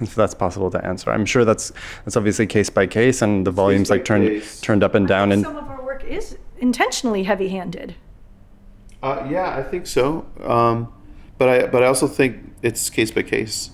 if 0.00 0.14
that's 0.16 0.34
possible 0.34 0.70
to 0.70 0.84
answer? 0.84 1.10
I'm 1.10 1.26
sure 1.26 1.44
that's 1.44 1.72
that's 2.04 2.16
obviously 2.16 2.46
case 2.46 2.70
by 2.70 2.86
case, 2.86 3.22
and 3.22 3.46
the 3.46 3.50
volumes 3.50 3.88
by 3.88 3.96
like 3.96 4.04
turned 4.04 4.28
case. 4.28 4.60
turned 4.60 4.82
up 4.82 4.94
and 4.94 5.06
down. 5.06 5.32
And 5.32 5.42
some 5.42 5.56
of 5.56 5.68
our 5.68 5.82
work 5.84 6.04
is 6.04 6.38
intentionally 6.58 7.24
heavy-handed. 7.24 7.94
Uh, 9.02 9.26
yeah, 9.28 9.56
I 9.56 9.62
think 9.62 9.86
so. 9.86 10.26
Um, 10.40 10.92
but 11.38 11.48
I 11.48 11.66
but 11.66 11.82
I 11.82 11.86
also 11.86 12.06
think 12.06 12.54
it's 12.62 12.88
case 12.90 13.10
by 13.10 13.22
case. 13.22 13.70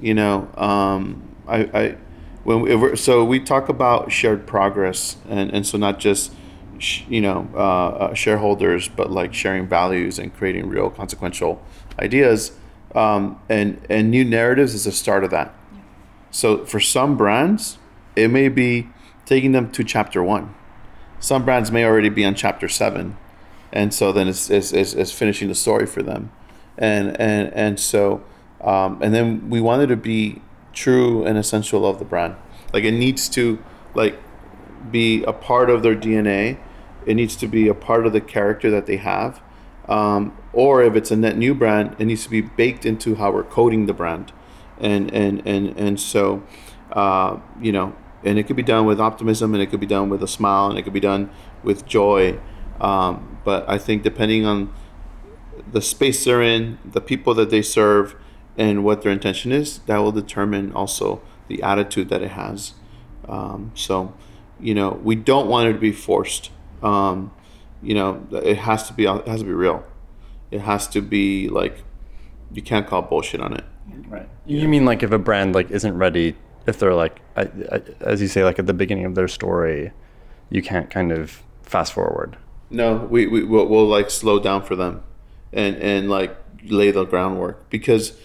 You 0.00 0.14
know, 0.14 0.48
um, 0.56 1.22
I, 1.46 1.58
I 1.58 1.96
when 2.42 2.60
we, 2.60 2.74
we're, 2.74 2.96
so 2.96 3.24
we 3.24 3.40
talk 3.40 3.68
about 3.68 4.12
shared 4.12 4.46
progress, 4.46 5.16
and, 5.28 5.50
and 5.52 5.66
so 5.66 5.78
not 5.78 5.98
just 5.98 6.32
sh- 6.78 7.02
you 7.08 7.20
know 7.20 7.48
uh, 7.54 7.58
uh, 7.58 8.14
shareholders, 8.14 8.88
but 8.88 9.10
like 9.10 9.32
sharing 9.32 9.68
values 9.68 10.18
and 10.18 10.34
creating 10.34 10.68
real 10.68 10.90
consequential 10.90 11.62
ideas. 11.98 12.52
Um, 12.94 13.40
and 13.48 13.84
and 13.90 14.10
new 14.10 14.24
narratives 14.24 14.74
is 14.74 14.84
the 14.84 14.92
start 14.92 15.24
of 15.24 15.30
that. 15.30 15.54
So 16.30 16.64
for 16.64 16.80
some 16.80 17.16
brands, 17.16 17.78
it 18.16 18.28
may 18.28 18.48
be 18.48 18.88
taking 19.26 19.52
them 19.52 19.70
to 19.72 19.84
chapter 19.84 20.22
one. 20.22 20.54
Some 21.20 21.44
brands 21.44 21.70
may 21.70 21.84
already 21.84 22.08
be 22.08 22.24
on 22.24 22.34
chapter 22.34 22.68
seven. 22.68 23.16
And 23.72 23.92
so 23.92 24.12
then 24.12 24.28
it's, 24.28 24.50
it's, 24.50 24.72
it's, 24.72 24.92
it's 24.92 25.10
finishing 25.10 25.48
the 25.48 25.54
story 25.54 25.86
for 25.86 26.02
them. 26.02 26.30
And 26.78 27.20
and 27.20 27.52
and 27.52 27.80
so 27.80 28.22
um, 28.60 29.00
and 29.02 29.14
then 29.14 29.50
we 29.50 29.60
wanted 29.60 29.88
to 29.88 29.96
be 29.96 30.42
true 30.72 31.24
and 31.24 31.38
essential 31.38 31.86
of 31.86 31.98
the 31.98 32.04
brand. 32.04 32.36
Like 32.72 32.84
it 32.84 32.92
needs 32.92 33.28
to 33.30 33.62
like 33.94 34.18
be 34.90 35.24
a 35.24 35.32
part 35.32 35.70
of 35.70 35.82
their 35.82 35.96
dna 35.96 36.58
it 37.06 37.14
needs 37.14 37.36
to 37.36 37.46
be 37.46 37.68
a 37.68 37.74
part 37.74 38.06
of 38.06 38.12
the 38.12 38.20
character 38.20 38.70
that 38.70 38.86
they 38.86 38.96
have. 38.96 39.40
Um, 39.88 40.36
or 40.54 40.82
if 40.82 40.94
it's 40.94 41.10
a 41.10 41.16
net 41.16 41.36
new 41.36 41.54
brand 41.54 41.94
it 41.98 42.06
needs 42.06 42.24
to 42.24 42.30
be 42.30 42.40
baked 42.40 42.86
into 42.86 43.16
how 43.16 43.30
we're 43.30 43.44
coding 43.44 43.86
the 43.86 43.94
brand 43.94 44.32
and 44.78 45.12
and 45.12 45.46
and 45.46 45.76
and 45.78 46.00
so 46.00 46.42
uh, 46.92 47.38
you 47.60 47.72
know 47.72 47.94
and 48.24 48.38
it 48.38 48.44
could 48.44 48.56
be 48.56 48.62
done 48.62 48.86
with 48.86 49.00
optimism 49.00 49.52
and 49.52 49.62
it 49.62 49.66
could 49.66 49.80
be 49.80 49.86
done 49.86 50.08
with 50.08 50.22
a 50.22 50.28
smile 50.28 50.70
and 50.70 50.78
it 50.78 50.82
could 50.82 50.92
be 50.92 51.00
done 51.00 51.30
with 51.62 51.84
joy 51.86 52.38
um, 52.80 53.38
but 53.44 53.68
I 53.68 53.78
think 53.78 54.02
depending 54.02 54.44
on 54.44 54.72
the 55.70 55.80
space 55.80 56.24
they're 56.24 56.42
in, 56.42 56.78
the 56.84 57.00
people 57.00 57.34
that 57.34 57.50
they 57.50 57.62
serve, 57.62 58.16
and 58.56 58.84
what 58.84 59.02
their 59.02 59.12
intention 59.12 59.50
is, 59.52 59.78
that 59.80 59.98
will 59.98 60.12
determine 60.12 60.72
also 60.72 61.20
the 61.48 61.62
attitude 61.62 62.08
that 62.08 62.22
it 62.22 62.32
has. 62.32 62.74
Um, 63.28 63.72
so, 63.74 64.14
you 64.60 64.74
know, 64.74 65.00
we 65.02 65.16
don't 65.16 65.48
want 65.48 65.68
it 65.68 65.72
to 65.72 65.78
be 65.78 65.92
forced. 65.92 66.50
Um, 66.82 67.32
you 67.82 67.94
know, 67.94 68.26
it 68.30 68.58
has 68.58 68.86
to 68.88 68.92
be 68.92 69.06
it 69.06 69.26
has 69.26 69.40
to 69.40 69.46
be 69.46 69.52
real. 69.52 69.84
It 70.54 70.60
has 70.60 70.86
to 70.88 71.00
be 71.00 71.48
like 71.48 71.82
you 72.52 72.62
can't 72.62 72.86
call 72.86 73.02
bullshit 73.02 73.40
on 73.40 73.54
it. 73.54 73.64
Right. 74.08 74.28
You 74.46 74.68
mean 74.68 74.84
like 74.84 75.02
if 75.02 75.10
a 75.10 75.18
brand 75.18 75.52
like 75.54 75.70
isn't 75.72 75.98
ready, 75.98 76.36
if 76.66 76.78
they're 76.78 76.94
like, 76.94 77.20
I, 77.36 77.42
I, 77.72 77.82
as 78.00 78.22
you 78.22 78.28
say, 78.28 78.44
like 78.44 78.60
at 78.60 78.66
the 78.66 78.74
beginning 78.74 79.04
of 79.04 79.16
their 79.16 79.26
story, 79.26 79.92
you 80.50 80.62
can't 80.62 80.88
kind 80.90 81.10
of 81.10 81.42
fast 81.62 81.92
forward. 81.92 82.36
No, 82.70 83.08
we, 83.10 83.26
we 83.26 83.42
we'll, 83.42 83.66
we'll 83.66 83.88
like 83.88 84.10
slow 84.10 84.38
down 84.38 84.62
for 84.62 84.76
them, 84.76 85.02
and 85.52 85.76
and 85.76 86.08
like 86.08 86.36
lay 86.62 86.92
the 86.92 87.04
groundwork 87.04 87.68
because 87.68 88.16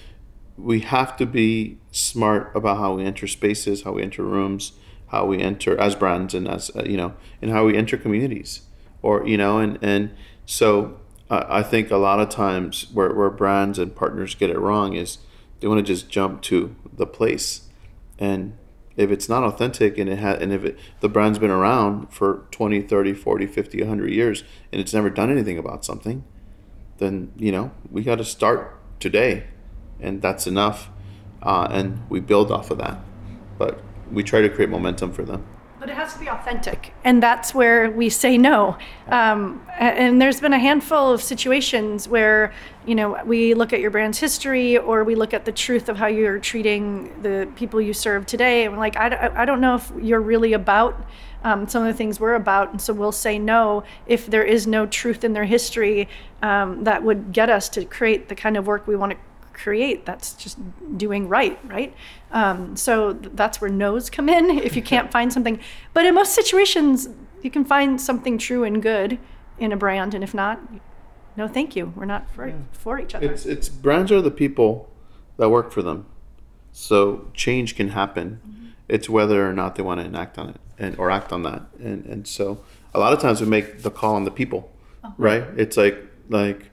we 0.56 0.82
have 0.82 1.18
to 1.18 1.26
be 1.26 1.80
smart 1.92 2.52
about 2.56 2.78
how 2.78 2.94
we 2.94 3.06
enter 3.06 3.26
spaces, 3.26 3.84
how 3.84 3.94
we 3.94 4.04
enter 4.04 4.24
rooms, 4.24 4.74
how 5.08 5.26
we 5.26 5.42
enter 5.42 5.76
as 5.80 5.96
brands, 5.96 6.36
and 6.36 6.48
as 6.48 6.70
uh, 6.76 6.84
you 6.84 6.98
know, 6.98 7.13
and 7.42 7.50
how 7.50 7.65
we 7.65 7.76
enter 7.76 7.98
communities, 7.98 8.62
or 9.02 9.28
you 9.28 9.38
know, 9.38 9.58
and 9.58 9.80
and 9.82 10.12
so 10.46 11.00
uh, 11.30 11.46
I 11.48 11.63
think 11.63 11.92
a 11.92 11.98
lot 11.98 12.20
of 12.20 12.30
times 12.30 12.88
where 12.94 13.13
where 13.13 13.30
brands 13.30 13.80
and 13.80 13.96
partners 13.96 14.36
get 14.36 14.50
it 14.50 14.60
wrong 14.60 14.94
is 14.94 15.20
they 15.60 15.68
want 15.68 15.86
to 15.86 15.94
just 15.94 16.10
jump 16.10 16.42
to 16.44 16.76
the 16.92 17.06
place, 17.06 17.70
and 18.18 18.58
if 18.98 19.12
it's 19.12 19.30
not 19.30 19.44
authentic 19.44 19.98
and 19.98 20.10
it 20.10 20.20
ha- 20.20 20.38
and 20.39 20.52
if 20.52 20.63
it, 20.63 20.80
the 21.00 21.10
brand's 21.10 21.39
been 21.39 21.52
around 21.52 22.12
for 22.12 22.46
20 22.52 22.82
30 22.82 23.13
40 23.13 23.48
50 23.48 23.80
100 23.80 24.12
years 24.12 24.44
and 24.74 24.82
it's 24.82 24.94
never 24.94 25.10
done 25.10 25.32
anything 25.32 25.58
about 25.58 25.86
something 25.86 26.26
then 26.98 27.32
you 27.38 27.50
know 27.50 27.72
we 27.89 28.04
got 28.04 28.18
to 28.18 28.26
start 28.26 28.78
today. 29.00 29.46
And 30.00 30.22
that's 30.22 30.48
enough 30.48 30.89
uh, 31.42 31.68
and 31.72 32.10
we 32.10 32.20
build 32.20 32.52
off 32.52 32.72
of 32.72 32.78
that. 32.78 33.00
But 33.58 33.82
we 34.12 34.24
try 34.24 34.42
to 34.42 34.50
create 34.50 34.70
momentum 34.70 35.12
for 35.12 35.24
them 35.24 35.46
But 35.80 35.89
it 35.89 35.96
has 35.96 36.12
to 36.12 36.20
be 36.20 36.28
authentic, 36.28 36.94
and 37.06 37.24
that's 37.24 37.56
where 37.56 37.89
we 37.89 38.10
say 38.10 38.38
no. 38.38 38.78
Um, 39.08 39.65
and 39.80 40.22
there's 40.22 40.42
been 40.42 40.52
a 40.52 40.60
handful 40.60 41.12
of 41.12 41.24
situations 41.24 42.06
where, 42.06 42.52
you 42.86 42.96
know, 42.96 43.18
we 43.26 43.54
look 43.54 43.72
at 43.72 43.80
your 43.80 43.89
brand's 43.89 44.20
history 44.20 44.78
or 44.78 45.06
we 45.06 45.15
look 45.15 45.34
at 45.34 45.46
the 45.46 45.54
truth 45.54 45.88
of 45.88 45.96
how 45.96 46.08
you're 46.08 46.38
treating 46.38 47.22
the 47.22 47.48
people 47.56 47.80
you 47.80 47.94
serve 47.94 48.26
today, 48.26 48.65
and 48.65 48.74
we're 48.74 48.80
like, 48.80 48.98
I 48.98 49.46
don't 49.46 49.62
know 49.62 49.76
if 49.76 49.89
you're 50.02 50.20
really 50.20 50.52
about 50.52 51.00
um, 51.46 51.65
some 51.68 51.84
of 51.84 51.88
the 51.88 51.98
things 51.98 52.20
we're 52.20 52.36
about, 52.36 52.72
and 52.72 52.82
so 52.82 52.94
we'll 52.94 53.13
say 53.13 53.39
no 53.39 53.84
if 54.06 54.26
there 54.26 54.44
is 54.44 54.68
no 54.68 54.86
truth 54.86 55.24
in 55.24 55.32
their 55.32 55.46
history 55.46 56.10
um, 56.42 56.84
that 56.84 57.04
would 57.04 57.32
get 57.32 57.50
us 57.50 57.70
to 57.70 57.86
create 57.86 58.28
the 58.28 58.36
kind 58.36 58.58
of 58.58 58.68
work 58.68 58.86
we 58.86 58.98
want 58.98 59.13
to 59.13 59.18
create 59.62 60.06
that's 60.06 60.34
just 60.34 60.58
doing 60.98 61.28
right 61.28 61.60
right? 61.65 61.93
Um, 62.32 62.76
so 62.76 63.13
th- 63.13 63.32
that's 63.36 63.60
where 63.62 63.69
no's 63.69 64.10
come 64.10 64.30
in 64.30 64.50
if 64.67 64.76
you 64.76 64.82
can't 64.82 65.12
find 65.17 65.32
something. 65.32 65.60
But 65.93 66.06
in 66.06 66.15
most 66.15 66.34
situations 66.34 67.10
you 67.41 67.52
can 67.52 67.65
find 67.65 68.00
something 68.02 68.38
true 68.38 68.63
and 68.63 68.82
good 68.82 69.19
in 69.58 69.72
a 69.72 69.78
brand 69.78 70.13
and 70.13 70.24
if 70.24 70.34
not 70.34 70.60
no 71.39 71.48
thank 71.48 71.74
you. 71.74 71.93
We're 71.95 72.04
not 72.04 72.30
for, 72.32 72.54
for 72.74 73.00
each 73.00 73.15
other. 73.15 73.32
It's 73.32 73.45
it's 73.45 73.69
brands 73.69 74.12
are 74.12 74.22
the 74.22 74.32
people 74.32 74.89
that 75.38 75.50
work 75.50 75.72
for 75.72 75.82
them. 75.82 76.06
So 76.74 77.32
change 77.34 77.78
can 77.78 77.89
happen. 77.89 78.74
It's 78.89 79.08
whether 79.08 79.48
or 79.48 79.54
not 79.54 79.76
they 79.76 79.84
want 79.84 80.02
to 80.02 80.06
enact 80.06 80.38
on 80.38 80.50
it 80.50 80.58
and 80.78 80.98
or 80.98 81.10
act 81.10 81.32
on 81.32 81.43
that. 81.43 81.62
And 81.80 82.06
and 82.06 82.28
so 82.28 82.62
a 82.93 83.00
lot 83.00 83.13
of 83.13 83.19
times 83.19 83.39
we 83.39 83.48
make 83.48 83.84
the 83.84 83.89
call 83.89 84.15
on 84.15 84.26
the 84.26 84.32
people, 84.32 84.69
right? 85.17 85.43
It's 85.56 85.78
like 85.78 85.98
like 86.28 86.72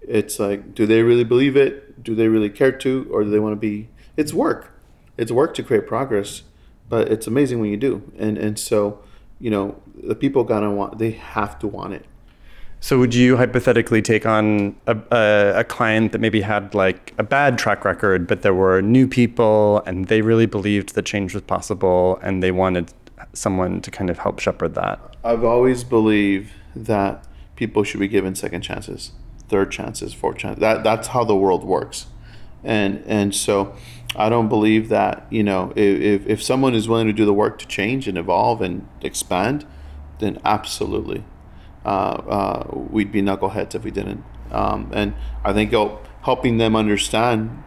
it's 0.00 0.38
like 0.38 0.74
do 0.76 0.86
they 0.86 1.02
really 1.02 1.24
believe 1.24 1.56
it? 1.56 1.83
Do 2.04 2.14
they 2.14 2.28
really 2.28 2.50
care 2.50 2.72
to, 2.72 3.08
or 3.10 3.24
do 3.24 3.30
they 3.30 3.40
want 3.40 3.52
to 3.52 3.60
be? 3.60 3.88
It's 4.16 4.32
work. 4.32 4.78
It's 5.16 5.32
work 5.32 5.54
to 5.54 5.62
create 5.62 5.86
progress, 5.86 6.42
but 6.88 7.10
it's 7.10 7.26
amazing 7.26 7.60
when 7.60 7.70
you 7.70 7.76
do. 7.76 8.12
And 8.18 8.38
and 8.38 8.58
so 8.58 9.02
you 9.40 9.50
know 9.50 9.80
the 9.96 10.14
people 10.14 10.44
gotta 10.44 10.70
want. 10.70 10.98
They 10.98 11.12
have 11.12 11.58
to 11.60 11.66
want 11.66 11.94
it. 11.94 12.06
So 12.84 12.98
would 12.98 13.14
you 13.14 13.38
hypothetically 13.38 14.02
take 14.02 14.26
on 14.26 14.76
a, 14.86 14.94
a, 15.10 15.60
a, 15.60 15.64
client 15.64 16.12
that 16.12 16.18
maybe 16.18 16.42
had 16.42 16.74
like 16.74 17.14
a 17.16 17.22
bad 17.22 17.56
track 17.56 17.82
record, 17.82 18.26
but 18.26 18.42
there 18.42 18.52
were 18.52 18.82
new 18.82 19.08
people 19.08 19.82
and 19.86 20.08
they 20.08 20.20
really 20.20 20.44
believed 20.44 20.94
that 20.94 21.06
change 21.06 21.32
was 21.32 21.42
possible 21.44 22.18
and 22.22 22.42
they 22.42 22.50
wanted 22.50 22.92
someone 23.32 23.80
to 23.80 23.90
kind 23.90 24.10
of 24.10 24.18
help 24.18 24.38
shepherd 24.38 24.74
that? 24.74 25.00
I've 25.24 25.44
always 25.44 25.82
believed 25.82 26.52
that 26.76 27.26
people 27.56 27.84
should 27.84 28.00
be 28.00 28.08
given 28.08 28.34
second 28.34 28.60
chances, 28.60 29.12
third 29.48 29.70
chances, 29.70 30.14
fourth 30.14 30.38
chances. 30.38 30.60
That 30.60 30.84
that's 30.84 31.08
how 31.08 31.24
the 31.24 31.36
world 31.36 31.64
works, 31.64 32.06
and 32.62 33.02
and 33.06 33.34
so 33.34 33.74
I 34.16 34.28
don't 34.28 34.48
believe 34.48 34.88
that 34.88 35.26
you 35.30 35.42
know 35.42 35.72
if 35.76 36.26
if 36.26 36.42
someone 36.42 36.74
is 36.74 36.88
willing 36.88 37.06
to 37.06 37.12
do 37.12 37.24
the 37.24 37.34
work 37.34 37.58
to 37.58 37.66
change 37.66 38.08
and 38.08 38.16
evolve 38.18 38.62
and 38.62 38.86
expand, 39.02 39.66
then 40.18 40.38
absolutely 40.44 41.24
uh, 41.84 41.88
uh, 41.88 42.66
we'd 42.72 43.12
be 43.12 43.22
knuckleheads 43.22 43.74
if 43.74 43.84
we 43.84 43.90
didn't. 43.90 44.24
Um, 44.50 44.90
and 44.94 45.14
I 45.44 45.52
think 45.52 45.74
helping 46.22 46.58
them 46.58 46.76
understand 46.76 47.62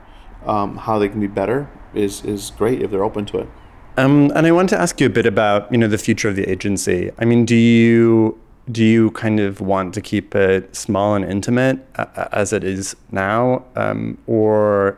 um, 0.46 0.78
how 0.78 0.98
they 1.00 1.10
can 1.10 1.20
be 1.20 1.28
better 1.28 1.70
is, 1.94 2.24
is 2.24 2.52
great 2.52 2.82
if 2.82 2.92
they're 2.92 3.04
open 3.04 3.26
to 3.28 3.40
it. 3.40 3.50
Um, 3.98 4.32
and 4.36 4.46
I 4.46 4.52
want 4.52 4.70
to 4.70 4.80
ask 4.80 5.00
you 5.02 5.08
a 5.08 5.10
bit 5.10 5.26
about 5.26 5.72
you 5.72 5.78
know 5.78 5.88
the 5.88 5.98
future 5.98 6.30
of 6.30 6.36
the 6.36 6.48
agency. 6.50 7.12
I 7.18 7.26
mean, 7.26 7.46
do 7.46 7.56
you 7.56 8.40
do 8.72 8.84
you 8.84 9.12
kind 9.12 9.40
of 9.40 9.62
want 9.62 9.94
to 9.94 10.02
keep 10.02 10.36
it 10.36 10.76
small 10.76 11.16
and 11.16 11.24
intimate 11.24 11.80
as 12.16 12.52
it 12.52 12.64
is 12.64 12.96
now, 13.12 13.64
um, 13.76 14.18
or 14.28 14.98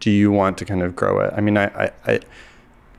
do 0.00 0.10
you 0.10 0.30
want 0.30 0.58
to 0.58 0.64
kind 0.64 0.82
of 0.82 0.94
grow 0.94 1.20
it? 1.20 1.32
I 1.34 1.40
mean, 1.40 1.56
I, 1.56 1.64
I, 1.66 1.90
I 2.06 2.20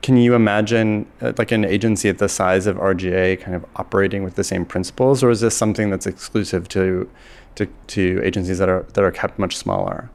can 0.02 0.16
you 0.16 0.34
imagine 0.34 1.06
uh, 1.20 1.32
like 1.38 1.52
an 1.52 1.64
agency 1.64 2.08
at 2.08 2.18
the 2.18 2.28
size 2.28 2.66
of 2.66 2.76
RGA 2.76 3.40
kind 3.40 3.54
of 3.54 3.64
operating 3.76 4.24
with 4.24 4.34
the 4.34 4.44
same 4.44 4.64
principles, 4.64 5.22
or 5.22 5.30
is 5.30 5.40
this 5.40 5.56
something 5.56 5.90
that's 5.90 6.06
exclusive 6.06 6.68
to 6.70 7.08
to, 7.54 7.66
to 7.88 8.20
agencies 8.22 8.58
that 8.58 8.68
are 8.68 8.84
that 8.94 9.04
are 9.04 9.12
kept 9.12 9.38
much 9.38 9.56
smaller? 9.56 10.10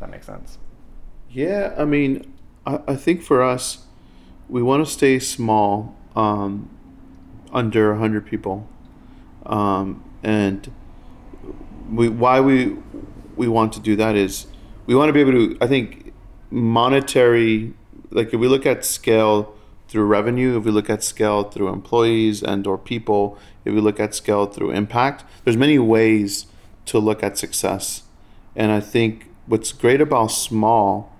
That 0.00 0.10
makes 0.10 0.26
sense. 0.26 0.58
Yeah, 1.30 1.74
I 1.76 1.84
mean, 1.84 2.32
I, 2.66 2.80
I 2.88 2.96
think 2.96 3.22
for 3.22 3.42
us, 3.42 3.84
we 4.48 4.62
want 4.62 4.86
to 4.86 4.90
stay 4.90 5.18
small, 5.18 5.94
um, 6.14 6.70
under 7.52 7.94
hundred 7.96 8.26
people, 8.26 8.66
um, 9.48 10.04
and 10.22 10.70
we 11.90 12.08
why 12.08 12.40
we 12.40 12.76
we 13.36 13.48
want 13.48 13.72
to 13.74 13.80
do 13.80 13.96
that 13.96 14.16
is 14.16 14.46
we 14.86 14.94
want 14.94 15.08
to 15.08 15.12
be 15.12 15.20
able 15.20 15.32
to. 15.32 15.58
I 15.60 15.66
think 15.66 16.12
monetary 16.50 17.74
like 18.10 18.32
if 18.32 18.40
we 18.40 18.48
look 18.48 18.66
at 18.66 18.84
scale 18.84 19.54
through 19.88 20.04
revenue, 20.04 20.58
if 20.58 20.64
we 20.64 20.70
look 20.70 20.90
at 20.90 21.02
scale 21.02 21.44
through 21.44 21.68
employees 21.68 22.42
and 22.42 22.66
or 22.66 22.78
people, 22.78 23.38
if 23.64 23.74
we 23.74 23.80
look 23.80 24.00
at 24.00 24.14
scale 24.14 24.46
through 24.46 24.70
impact, 24.70 25.24
there's 25.44 25.56
many 25.56 25.78
ways 25.78 26.46
to 26.86 26.98
look 26.98 27.22
at 27.22 27.38
success. 27.38 28.02
And 28.54 28.72
I 28.72 28.80
think 28.80 29.30
what's 29.46 29.72
great 29.72 30.00
about 30.00 30.28
small 30.28 31.12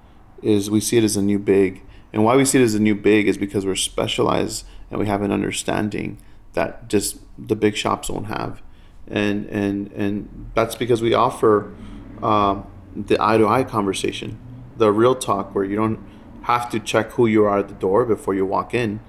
is 0.43 0.71
we 0.71 0.81
see 0.81 0.99
it 0.99 1.05
as 1.05 1.17
a 1.17 1.23
new 1.23 1.39
big. 1.39 1.83
And 2.13 2.25
why 2.25 2.37
we 2.37 2.45
see 2.45 2.59
it 2.59 2.65
as 2.65 2.75
a 2.75 2.81
new 2.81 2.95
big 2.95 3.29
is 3.29 3.37
because 3.37 3.67
we're 3.67 3.75
specialized 3.75 4.65
and 4.91 4.99
we 4.99 5.07
have 5.07 5.23
an 5.23 5.33
understanding 5.33 6.19
that 6.55 6.89
just 6.89 7.19
the 7.39 7.57
big 7.57 7.77
shops 7.77 8.09
won't 8.11 8.27
have. 8.27 8.63
And 9.07 9.47
and 9.47 9.91
and 9.93 10.51
that's 10.55 10.75
because 10.75 11.01
we 11.01 11.15
offer 11.15 11.75
uh, 12.23 12.63
the 12.95 13.17
eye 13.21 13.39
to 13.39 13.47
eye 13.47 13.65
conversation, 13.65 14.39
the 14.77 14.93
real 14.93 15.15
talk 15.15 15.55
where 15.55 15.65
you 15.65 15.77
don't 15.77 16.01
have 16.43 16.71
to 16.71 16.79
check 16.79 17.13
who 17.13 17.27
you 17.27 17.45
are 17.45 17.59
at 17.59 17.69
the 17.69 17.75
door 17.75 18.05
before 18.05 18.35
you 18.35 18.45
walk 18.45 18.75
in. 18.75 19.01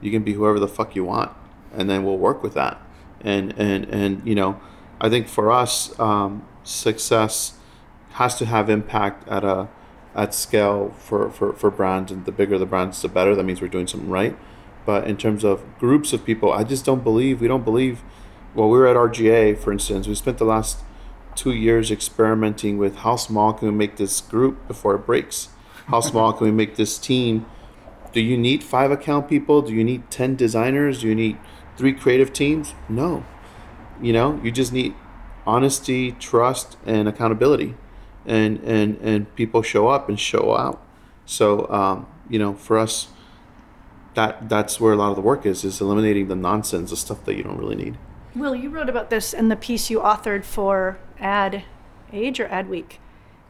You 0.00 0.10
can 0.10 0.22
be 0.22 0.34
whoever 0.34 0.58
the 0.58 0.68
fuck 0.68 0.94
you 0.94 1.04
want, 1.04 1.32
and 1.72 1.88
then 1.88 2.04
we'll 2.04 2.18
work 2.18 2.42
with 2.42 2.54
that. 2.54 2.80
And 3.22 3.54
and 3.58 3.86
and 3.86 4.26
you 4.26 4.34
know, 4.34 4.60
I 5.00 5.08
think 5.08 5.28
for 5.28 5.50
us, 5.50 5.98
um, 5.98 6.46
success 6.64 7.58
has 8.10 8.34
to 8.36 8.46
have 8.46 8.68
impact 8.68 9.26
at 9.28 9.44
a 9.44 9.68
at 10.14 10.32
scale 10.34 10.94
for, 10.98 11.30
for, 11.30 11.52
for 11.52 11.70
brands, 11.70 12.10
and 12.10 12.24
the 12.24 12.32
bigger 12.32 12.58
the 12.58 12.66
brands, 12.66 13.00
the 13.02 13.08
better. 13.08 13.34
That 13.34 13.44
means 13.44 13.60
we're 13.60 13.68
doing 13.68 13.86
something 13.86 14.08
right. 14.08 14.36
But 14.86 15.06
in 15.06 15.16
terms 15.16 15.44
of 15.44 15.64
groups 15.78 16.12
of 16.12 16.24
people, 16.24 16.52
I 16.52 16.64
just 16.64 16.84
don't 16.84 17.04
believe 17.04 17.40
we 17.40 17.48
don't 17.48 17.64
believe. 17.64 18.02
Well, 18.54 18.70
we 18.70 18.78
were 18.78 18.86
at 18.86 18.96
RGA, 18.96 19.58
for 19.58 19.72
instance. 19.72 20.06
We 20.06 20.14
spent 20.14 20.38
the 20.38 20.44
last 20.44 20.78
two 21.34 21.52
years 21.52 21.90
experimenting 21.90 22.78
with 22.78 22.96
how 22.98 23.16
small 23.16 23.52
can 23.52 23.68
we 23.68 23.74
make 23.74 23.96
this 23.96 24.22
group 24.22 24.66
before 24.66 24.94
it 24.94 25.04
breaks 25.04 25.50
how 25.86 26.00
small 26.00 26.32
can 26.32 26.46
we 26.46 26.52
make 26.52 26.76
this 26.76 26.98
team? 26.98 27.46
Do 28.12 28.20
you 28.20 28.36
need 28.36 28.64
five 28.64 28.90
account 28.90 29.28
people? 29.28 29.62
Do 29.62 29.72
you 29.72 29.84
need 29.84 30.10
10 30.10 30.36
designers? 30.36 31.00
Do 31.00 31.08
you 31.08 31.14
need 31.14 31.38
three 31.76 31.92
creative 31.92 32.32
teams? 32.32 32.74
No. 32.88 33.24
You 34.02 34.12
know, 34.12 34.40
you 34.42 34.50
just 34.50 34.72
need 34.72 34.94
honesty, 35.46 36.12
trust, 36.12 36.76
and 36.84 37.08
accountability. 37.08 37.76
And, 38.24 38.58
and, 38.64 38.96
and 38.96 39.34
people 39.36 39.62
show 39.62 39.88
up 39.88 40.08
and 40.08 40.18
show 40.18 40.56
out. 40.56 40.82
So, 41.24 41.70
um, 41.70 42.06
you 42.28 42.38
know, 42.38 42.54
for 42.54 42.78
us, 42.78 43.08
that 44.16 44.48
that's 44.48 44.80
where 44.80 44.92
a 44.92 44.96
lot 44.96 45.10
of 45.10 45.16
the 45.16 45.22
work 45.22 45.46
is, 45.46 45.64
is 45.64 45.80
eliminating 45.80 46.26
the 46.26 46.34
nonsense, 46.34 46.90
the 46.90 46.96
stuff 46.96 47.24
that 47.24 47.36
you 47.36 47.44
don't 47.44 47.58
really 47.58 47.76
need. 47.76 47.96
Will, 48.34 48.54
you 48.54 48.68
wrote 48.68 48.88
about 48.88 49.08
this 49.08 49.32
in 49.32 49.48
the 49.48 49.56
piece 49.56 49.88
you 49.88 50.00
authored 50.00 50.44
for 50.44 50.98
Ad 51.20 51.62
Age 52.12 52.40
or 52.40 52.48
Ad 52.48 52.68
Week 52.68 53.00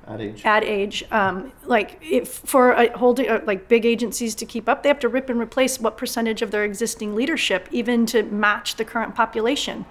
ad 0.06 0.20
age. 0.20 0.44
Ad 0.44 0.64
age, 0.64 1.04
um, 1.10 1.52
like 1.64 1.98
if 2.00 2.28
for 2.28 2.72
a 2.72 2.96
holding 2.96 3.28
uh, 3.28 3.40
like 3.44 3.68
big 3.68 3.84
agencies 3.84 4.34
to 4.36 4.46
keep 4.46 4.68
up, 4.68 4.82
they 4.82 4.88
have 4.88 4.98
to 5.00 5.08
rip 5.08 5.28
and 5.28 5.40
replace 5.40 5.80
what 5.80 5.96
percentage 5.96 6.42
of 6.42 6.50
their 6.50 6.64
existing 6.64 7.14
leadership, 7.14 7.68
even 7.70 8.06
to 8.06 8.22
match 8.22 8.76
the 8.76 8.84
current 8.84 9.14
population. 9.14 9.84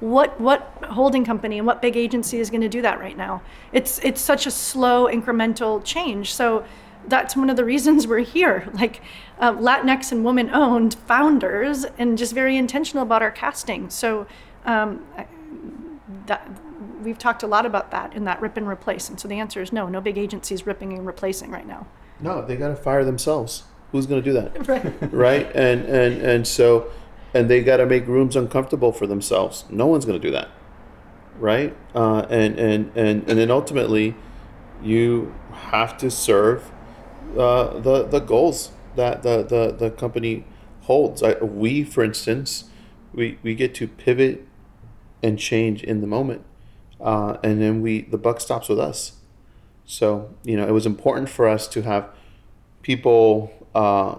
What 0.00 0.40
what 0.40 0.78
holding 0.90 1.24
company 1.24 1.58
and 1.58 1.66
what 1.66 1.80
big 1.80 1.96
agency 1.96 2.38
is 2.38 2.50
going 2.50 2.60
to 2.60 2.68
do 2.68 2.82
that 2.82 2.98
right 2.98 3.16
now? 3.16 3.42
It's 3.72 3.98
it's 4.00 4.20
such 4.20 4.46
a 4.46 4.50
slow 4.50 5.06
incremental 5.06 5.82
change. 5.84 6.34
So 6.34 6.64
that's 7.08 7.36
one 7.36 7.50
of 7.50 7.56
the 7.56 7.64
reasons 7.64 8.06
we're 8.06 8.20
here. 8.20 8.68
Like 8.72 9.00
uh, 9.38 9.52
Latinx 9.52 10.12
and 10.12 10.24
woman 10.24 10.50
owned 10.50 10.94
founders, 10.94 11.84
and 11.98 12.16
just 12.16 12.32
very 12.32 12.56
intentional 12.56 13.02
about 13.02 13.22
our 13.22 13.30
casting. 13.30 13.90
So 13.90 14.26
um, 14.64 15.04
that 16.26 16.48
we've 17.02 17.18
talked 17.18 17.42
a 17.42 17.46
lot 17.46 17.66
about 17.66 17.90
that 17.90 18.14
in 18.14 18.24
that 18.24 18.40
rip 18.40 18.56
and 18.56 18.66
replace. 18.66 19.08
And 19.08 19.18
so 19.18 19.28
the 19.28 19.38
answer 19.38 19.60
is 19.60 19.72
no, 19.72 19.88
no 19.88 20.00
big 20.00 20.18
agencies 20.18 20.66
ripping 20.66 20.92
and 20.92 21.06
replacing 21.06 21.50
right 21.50 21.66
now. 21.66 21.86
No, 22.20 22.44
they 22.44 22.56
got 22.56 22.68
to 22.68 22.76
fire 22.76 23.04
themselves. 23.04 23.64
Who's 23.90 24.06
going 24.06 24.22
to 24.22 24.24
do 24.24 24.32
that? 24.34 24.68
right. 24.68 25.12
right. 25.12 25.56
And, 25.56 25.84
and, 25.84 26.22
and 26.22 26.46
so, 26.46 26.90
and 27.34 27.50
they 27.50 27.62
got 27.62 27.78
to 27.78 27.86
make 27.86 28.06
rooms 28.06 28.36
uncomfortable 28.36 28.92
for 28.92 29.06
themselves. 29.06 29.64
No 29.68 29.86
one's 29.86 30.04
going 30.04 30.20
to 30.20 30.26
do 30.26 30.32
that. 30.32 30.48
Right. 31.38 31.76
Uh, 31.94 32.26
and, 32.30 32.58
and, 32.58 32.92
and, 32.96 33.28
and 33.28 33.38
then 33.38 33.50
ultimately 33.50 34.14
you 34.82 35.34
have 35.52 35.96
to 35.98 36.10
serve 36.10 36.70
uh, 37.38 37.78
the, 37.80 38.04
the 38.04 38.20
goals 38.20 38.72
that 38.96 39.22
the, 39.22 39.42
the, 39.42 39.72
the 39.72 39.90
company 39.90 40.44
holds. 40.82 41.22
I, 41.22 41.34
we, 41.34 41.84
for 41.84 42.04
instance, 42.04 42.64
we, 43.12 43.38
we 43.42 43.54
get 43.54 43.74
to 43.76 43.88
pivot 43.88 44.46
and 45.22 45.38
change 45.38 45.82
in 45.82 46.00
the 46.00 46.06
moment 46.06 46.44
uh, 47.02 47.36
and 47.42 47.60
then 47.60 47.82
we 47.82 48.02
the 48.02 48.16
buck 48.16 48.40
stops 48.40 48.68
with 48.68 48.78
us. 48.78 49.12
So 49.84 50.32
you 50.44 50.56
know, 50.56 50.66
it 50.66 50.70
was 50.70 50.86
important 50.86 51.28
for 51.28 51.48
us 51.48 51.66
to 51.68 51.82
have 51.82 52.08
people 52.82 53.52
uh, 53.74 54.16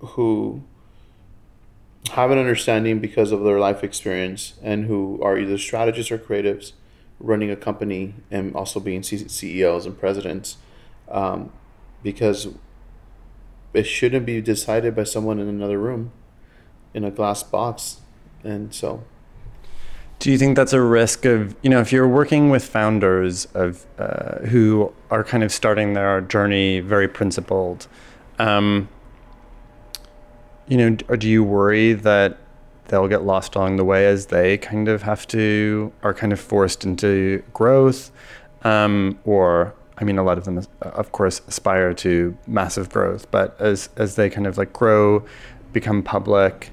who 0.00 0.62
have 2.12 2.30
an 2.30 2.38
understanding 2.38 2.98
because 2.98 3.32
of 3.32 3.42
their 3.42 3.58
life 3.58 3.82
experience 3.82 4.54
and 4.62 4.86
who 4.86 5.20
are 5.22 5.38
either 5.38 5.56
strategists 5.56 6.10
or 6.10 6.18
creatives 6.18 6.72
running 7.18 7.50
a 7.50 7.56
company 7.56 8.14
and 8.30 8.54
also 8.54 8.80
being 8.80 9.02
CEOs 9.02 9.86
and 9.86 9.98
presidents 9.98 10.56
um, 11.08 11.52
because 12.02 12.48
it 13.72 13.84
shouldn't 13.84 14.26
be 14.26 14.40
decided 14.40 14.96
by 14.96 15.04
someone 15.04 15.38
in 15.38 15.48
another 15.48 15.78
room 15.78 16.12
in 16.94 17.04
a 17.04 17.10
glass 17.10 17.42
box 17.42 18.00
and 18.42 18.74
so 18.74 19.04
do 20.20 20.30
you 20.30 20.36
think 20.36 20.54
that's 20.54 20.74
a 20.74 20.82
risk 20.82 21.24
of, 21.24 21.56
you 21.62 21.70
know, 21.70 21.80
if 21.80 21.92
you're 21.92 22.06
working 22.06 22.50
with 22.50 22.62
founders 22.62 23.46
of 23.54 23.86
uh, 23.98 24.40
who 24.40 24.92
are 25.10 25.24
kind 25.24 25.42
of 25.42 25.50
starting 25.50 25.94
their 25.94 26.20
journey 26.20 26.80
very 26.80 27.08
principled, 27.08 27.88
um, 28.38 28.90
you 30.68 30.76
know, 30.76 30.94
or 31.08 31.16
do 31.16 31.26
you 31.26 31.42
worry 31.42 31.94
that 31.94 32.36
they'll 32.88 33.08
get 33.08 33.22
lost 33.22 33.54
along 33.54 33.76
the 33.76 33.84
way 33.84 34.06
as 34.06 34.26
they 34.26 34.58
kind 34.58 34.88
of 34.88 35.00
have 35.02 35.26
to, 35.28 35.90
are 36.02 36.12
kind 36.12 36.34
of 36.34 36.38
forced 36.38 36.84
into 36.84 37.42
growth? 37.54 38.10
Um, 38.62 39.18
or 39.24 39.74
I 40.00 40.04
mean, 40.04 40.18
a 40.18 40.22
lot 40.22 40.38
of 40.38 40.44
them, 40.44 40.62
of 40.80 41.12
course, 41.12 41.42
aspire 41.46 41.92
to 41.94 42.36
massive 42.46 42.88
growth, 42.88 43.30
but 43.30 43.60
as 43.60 43.90
as 43.96 44.16
they 44.16 44.30
kind 44.30 44.46
of 44.46 44.56
like 44.56 44.72
grow, 44.72 45.24
become 45.72 46.02
public, 46.02 46.70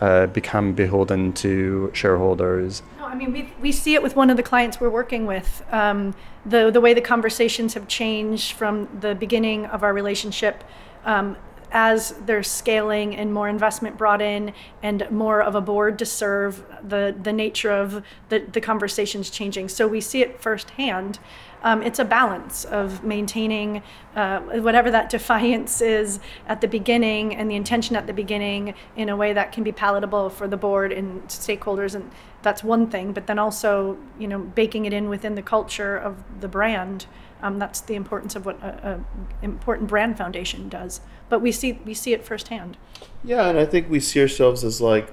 uh, 0.00 0.26
become 0.26 0.72
beholden 0.72 1.32
to 1.34 1.90
shareholders. 1.92 2.82
No, 2.98 3.04
I 3.04 3.14
mean, 3.14 3.32
we, 3.32 3.52
we 3.60 3.70
see 3.70 3.94
it 3.94 4.02
with 4.02 4.16
one 4.16 4.30
of 4.30 4.36
the 4.36 4.42
clients 4.42 4.80
we're 4.80 4.90
working 4.90 5.26
with. 5.26 5.62
Um, 5.70 6.14
the, 6.46 6.70
the 6.70 6.80
way 6.80 6.94
the 6.94 7.02
conversations 7.02 7.74
have 7.74 7.86
changed 7.86 8.52
from 8.52 8.88
the 9.00 9.14
beginning 9.14 9.66
of 9.66 9.82
our 9.82 9.92
relationship 9.92 10.64
um, 11.04 11.36
as 11.72 12.14
they're 12.26 12.42
scaling 12.42 13.14
and 13.16 13.32
more 13.32 13.48
investment 13.48 13.96
brought 13.96 14.20
in 14.20 14.52
and 14.82 15.08
more 15.10 15.42
of 15.42 15.54
a 15.54 15.60
board 15.60 15.98
to 15.98 16.06
serve, 16.06 16.64
the, 16.82 17.14
the 17.22 17.32
nature 17.32 17.70
of 17.70 18.04
the, 18.28 18.40
the 18.40 18.60
conversations 18.60 19.30
changing. 19.30 19.68
So 19.68 19.86
we 19.86 20.00
see 20.00 20.22
it 20.22 20.40
firsthand. 20.40 21.18
Um, 21.62 21.82
it's 21.82 21.98
a 21.98 22.04
balance 22.04 22.64
of 22.64 23.04
maintaining 23.04 23.82
uh, 24.16 24.40
whatever 24.40 24.90
that 24.90 25.10
defiance 25.10 25.80
is 25.80 26.20
at 26.46 26.60
the 26.60 26.68
beginning 26.68 27.36
and 27.36 27.50
the 27.50 27.56
intention 27.56 27.96
at 27.96 28.06
the 28.06 28.12
beginning 28.12 28.74
in 28.96 29.08
a 29.08 29.16
way 29.16 29.32
that 29.32 29.52
can 29.52 29.62
be 29.62 29.72
palatable 29.72 30.30
for 30.30 30.48
the 30.48 30.56
board 30.56 30.92
and 30.92 31.22
stakeholders 31.28 31.94
and 31.94 32.10
that's 32.42 32.64
one 32.64 32.88
thing 32.90 33.12
but 33.12 33.26
then 33.26 33.38
also 33.38 33.98
you 34.18 34.26
know 34.26 34.38
baking 34.38 34.86
it 34.86 34.92
in 34.92 35.10
within 35.10 35.34
the 35.34 35.42
culture 35.42 35.96
of 35.96 36.16
the 36.40 36.48
brand 36.48 37.06
um, 37.42 37.58
that's 37.58 37.80
the 37.80 37.94
importance 37.94 38.36
of 38.36 38.46
what 38.46 38.60
a, 38.62 39.00
a 39.42 39.44
important 39.44 39.88
brand 39.88 40.16
foundation 40.16 40.68
does 40.68 41.00
but 41.28 41.40
we 41.40 41.52
see 41.52 41.80
we 41.84 41.94
see 41.94 42.12
it 42.12 42.24
firsthand 42.24 42.76
Yeah, 43.24 43.48
and 43.48 43.58
I 43.58 43.64
think 43.64 43.88
we 43.88 44.00
see 44.00 44.20
ourselves 44.20 44.64
as 44.64 44.80
like 44.80 45.12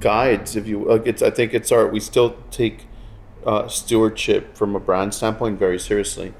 guides. 0.00 0.56
If 0.56 0.66
you 0.66 0.84
like, 0.84 1.06
it's 1.06 1.22
I 1.22 1.30
think 1.30 1.54
it's 1.54 1.72
our 1.72 1.86
we 1.88 2.00
still 2.00 2.36
take 2.50 2.86
uh, 3.46 3.68
stewardship 3.68 4.56
from 4.56 4.74
a 4.76 4.80
brand 4.80 5.14
standpoint 5.14 5.58
very 5.58 5.78
seriously, 5.78 6.34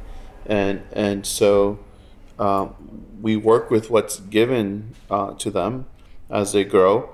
and 0.46 0.82
and 0.92 1.26
so 1.26 1.78
um, 2.38 2.74
we 3.20 3.36
work 3.36 3.70
with 3.70 3.90
what's 3.90 4.20
given 4.20 4.94
uh, 5.10 5.34
to 5.34 5.50
them 5.50 5.86
as 6.30 6.52
they 6.52 6.64
grow, 6.64 7.10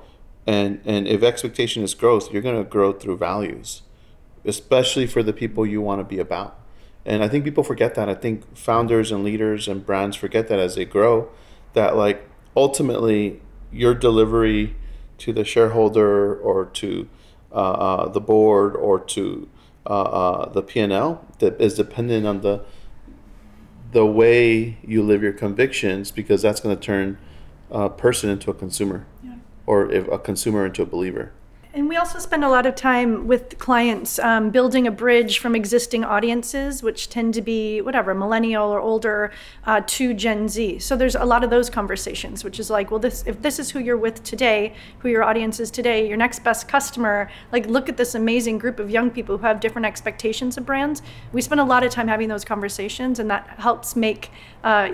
and 0.46 0.80
and 0.84 1.06
if 1.06 1.22
expectation 1.22 1.82
is 1.82 1.94
growth, 1.94 2.32
you're 2.32 2.42
going 2.42 2.58
to 2.58 2.68
grow 2.68 2.92
through 2.92 3.16
values, 3.16 3.82
especially 4.44 5.06
for 5.06 5.22
the 5.22 5.32
people 5.32 5.66
you 5.66 5.80
want 5.80 6.00
to 6.00 6.04
be 6.04 6.18
about. 6.18 6.59
And 7.04 7.22
I 7.24 7.28
think 7.28 7.44
people 7.44 7.64
forget 7.64 7.94
that. 7.94 8.08
I 8.08 8.14
think 8.14 8.56
founders 8.56 9.10
and 9.10 9.24
leaders 9.24 9.68
and 9.68 9.84
brands 9.84 10.16
forget 10.16 10.48
that 10.48 10.58
as 10.58 10.74
they 10.74 10.84
grow, 10.84 11.30
that 11.72 11.96
like 11.96 12.28
ultimately 12.56 13.40
your 13.72 13.94
delivery 13.94 14.76
to 15.18 15.32
the 15.32 15.44
shareholder 15.44 16.36
or 16.36 16.66
to 16.66 17.08
uh, 17.52 17.54
uh, 17.54 18.08
the 18.08 18.20
board 18.20 18.76
or 18.76 18.98
to 18.98 19.48
uh, 19.86 20.02
uh, 20.02 20.48
the 20.50 20.62
P 20.62 20.80
and 20.80 20.92
L 20.92 21.24
that 21.38 21.60
is 21.60 21.74
dependent 21.74 22.26
on 22.26 22.42
the 22.42 22.64
the 23.92 24.06
way 24.06 24.78
you 24.86 25.02
live 25.02 25.22
your 25.22 25.32
convictions 25.32 26.12
because 26.12 26.42
that's 26.42 26.60
going 26.60 26.76
to 26.76 26.80
turn 26.80 27.18
a 27.70 27.90
person 27.90 28.30
into 28.30 28.50
a 28.50 28.54
consumer 28.54 29.06
or 29.66 29.90
if 29.90 30.06
a 30.08 30.18
consumer 30.18 30.66
into 30.66 30.82
a 30.82 30.86
believer. 30.86 31.32
And 31.72 31.88
we 31.88 31.96
also 31.96 32.18
spend 32.18 32.42
a 32.42 32.48
lot 32.48 32.66
of 32.66 32.74
time 32.74 33.28
with 33.28 33.56
clients 33.58 34.18
um, 34.18 34.50
building 34.50 34.88
a 34.88 34.90
bridge 34.90 35.38
from 35.38 35.54
existing 35.54 36.04
audiences, 36.04 36.82
which 36.82 37.08
tend 37.08 37.32
to 37.34 37.42
be 37.42 37.80
whatever, 37.80 38.12
millennial 38.12 38.68
or 38.68 38.80
older, 38.80 39.30
uh, 39.66 39.80
to 39.86 40.12
Gen 40.12 40.48
Z. 40.48 40.80
So 40.80 40.96
there's 40.96 41.14
a 41.14 41.24
lot 41.24 41.44
of 41.44 41.50
those 41.50 41.70
conversations, 41.70 42.42
which 42.42 42.58
is 42.58 42.70
like, 42.70 42.90
well, 42.90 42.98
this 42.98 43.22
if 43.24 43.40
this 43.40 43.60
is 43.60 43.70
who 43.70 43.78
you're 43.78 43.96
with 43.96 44.20
today, 44.24 44.74
who 44.98 45.08
your 45.08 45.22
audience 45.22 45.60
is 45.60 45.70
today, 45.70 46.08
your 46.08 46.16
next 46.16 46.42
best 46.42 46.66
customer, 46.66 47.30
like 47.52 47.66
look 47.66 47.88
at 47.88 47.96
this 47.96 48.16
amazing 48.16 48.58
group 48.58 48.80
of 48.80 48.90
young 48.90 49.08
people 49.08 49.38
who 49.38 49.46
have 49.46 49.60
different 49.60 49.86
expectations 49.86 50.56
of 50.56 50.66
brands. 50.66 51.02
We 51.32 51.40
spend 51.40 51.60
a 51.60 51.64
lot 51.64 51.84
of 51.84 51.92
time 51.92 52.08
having 52.08 52.28
those 52.28 52.44
conversations, 52.44 53.20
and 53.20 53.30
that 53.30 53.46
helps 53.58 53.94
make 53.94 54.32
uh, 54.64 54.90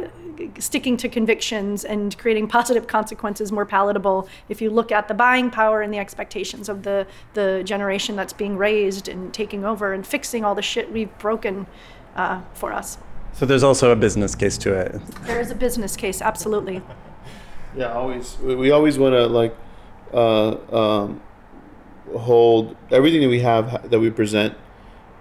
sticking 0.58 0.96
to 0.96 1.08
convictions 1.08 1.84
and 1.84 2.16
creating 2.18 2.48
positive 2.48 2.86
consequences 2.86 3.52
more 3.52 3.66
palatable 3.66 4.28
if 4.48 4.60
you 4.60 4.70
look 4.70 4.92
at 4.92 5.08
the 5.08 5.14
buying 5.14 5.50
power 5.50 5.82
and 5.82 5.92
the 5.92 5.98
expectations 5.98 6.68
of 6.68 6.82
the, 6.82 7.06
the 7.34 7.62
generation 7.64 8.16
that's 8.16 8.32
being 8.32 8.56
raised 8.56 9.08
and 9.08 9.32
taking 9.32 9.64
over 9.64 9.92
and 9.92 10.06
fixing 10.06 10.44
all 10.44 10.54
the 10.54 10.62
shit 10.62 10.92
we've 10.92 11.16
broken 11.18 11.66
uh, 12.16 12.40
for 12.54 12.72
us. 12.72 12.98
So 13.32 13.44
there's 13.44 13.62
also 13.62 13.90
a 13.90 13.96
business 13.96 14.34
case 14.34 14.56
to 14.58 14.72
it. 14.72 15.00
There 15.24 15.40
is 15.40 15.50
a 15.50 15.54
business 15.54 15.94
case, 15.96 16.22
absolutely. 16.22 16.82
Yeah, 17.76 17.92
always. 17.92 18.38
We 18.38 18.54
we 18.54 18.70
always 18.70 18.98
want 18.98 19.12
to 19.12 19.26
like 19.26 19.54
uh, 20.14 20.56
um, 20.74 21.20
hold 22.16 22.76
everything 22.90 23.20
that 23.20 23.28
we 23.28 23.40
have 23.40 23.90
that 23.90 24.00
we 24.00 24.08
present, 24.08 24.54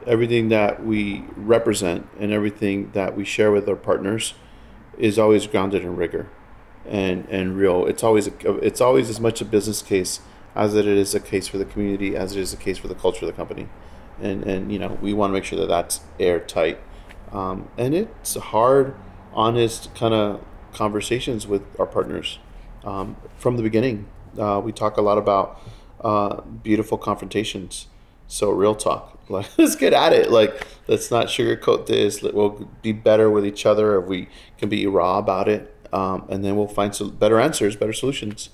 everything 0.07 0.47
that 0.49 0.85
we 0.85 1.25
represent, 1.35 2.07
and 2.17 2.31
everything 2.31 2.91
that 2.93 3.17
we 3.17 3.25
share 3.25 3.51
with 3.51 3.67
our 3.67 3.75
partners 3.75 4.35
is 4.97 5.19
always 5.19 5.47
grounded 5.47 5.83
in 5.83 5.95
rigor 5.95 6.29
and 6.87 7.27
and 7.29 7.57
real. 7.57 7.85
It's 7.85 8.03
always 8.03 8.27
a, 8.27 8.57
it's 8.57 8.81
always 8.81 9.09
as 9.09 9.19
much 9.19 9.41
a 9.41 9.45
business 9.45 9.81
case 9.81 10.21
as 10.55 10.75
it 10.75 10.87
is 10.87 11.13
a 11.13 11.19
case 11.19 11.47
for 11.47 11.57
the 11.57 11.65
community 11.65 12.15
as 12.15 12.35
it 12.35 12.39
is 12.39 12.53
a 12.53 12.57
case 12.57 12.77
for 12.77 12.87
the 12.87 12.95
culture 12.95 13.25
of 13.25 13.31
the 13.31 13.35
company, 13.35 13.67
and 14.21 14.43
and 14.43 14.71
you 14.71 14.79
know 14.79 14.97
we 15.01 15.13
want 15.13 15.29
to 15.29 15.33
make 15.33 15.43
sure 15.43 15.59
that 15.59 15.67
that's 15.67 16.01
airtight. 16.19 16.79
Um, 17.31 17.69
and 17.77 17.93
it's 17.93 18.35
hard, 18.35 18.95
honest 19.33 19.93
kind 19.95 20.13
of 20.13 20.43
conversations 20.73 21.47
with 21.47 21.63
our 21.79 21.85
partners 21.85 22.39
um, 22.83 23.17
from 23.37 23.57
the 23.57 23.63
beginning. 23.63 24.07
Uh, 24.37 24.61
we 24.63 24.71
talk 24.71 24.97
a 24.97 25.01
lot 25.01 25.17
about 25.17 25.59
uh, 26.01 26.41
beautiful 26.41 26.97
confrontations. 26.97 27.87
So 28.27 28.51
real 28.51 28.75
talk, 28.75 29.19
like 29.29 29.47
let's 29.57 29.75
get 29.75 29.93
at 29.93 30.13
it. 30.13 30.31
Like 30.31 30.67
let's 30.87 31.11
not 31.11 31.27
sugarcoat 31.27 31.85
this. 31.87 32.21
We'll 32.21 32.69
be 32.81 32.91
better 32.91 33.29
with 33.29 33.45
each 33.45 33.65
other 33.65 33.99
if 34.01 34.07
we 34.07 34.27
can 34.57 34.69
be 34.69 34.85
raw 34.87 35.17
about 35.17 35.47
it, 35.47 35.75
um, 35.93 36.25
and 36.29 36.43
then 36.43 36.55
we'll 36.55 36.67
find 36.67 36.95
some 36.95 37.11
better 37.11 37.39
answers, 37.39 37.75
better 37.75 37.93
solutions. 37.93 38.49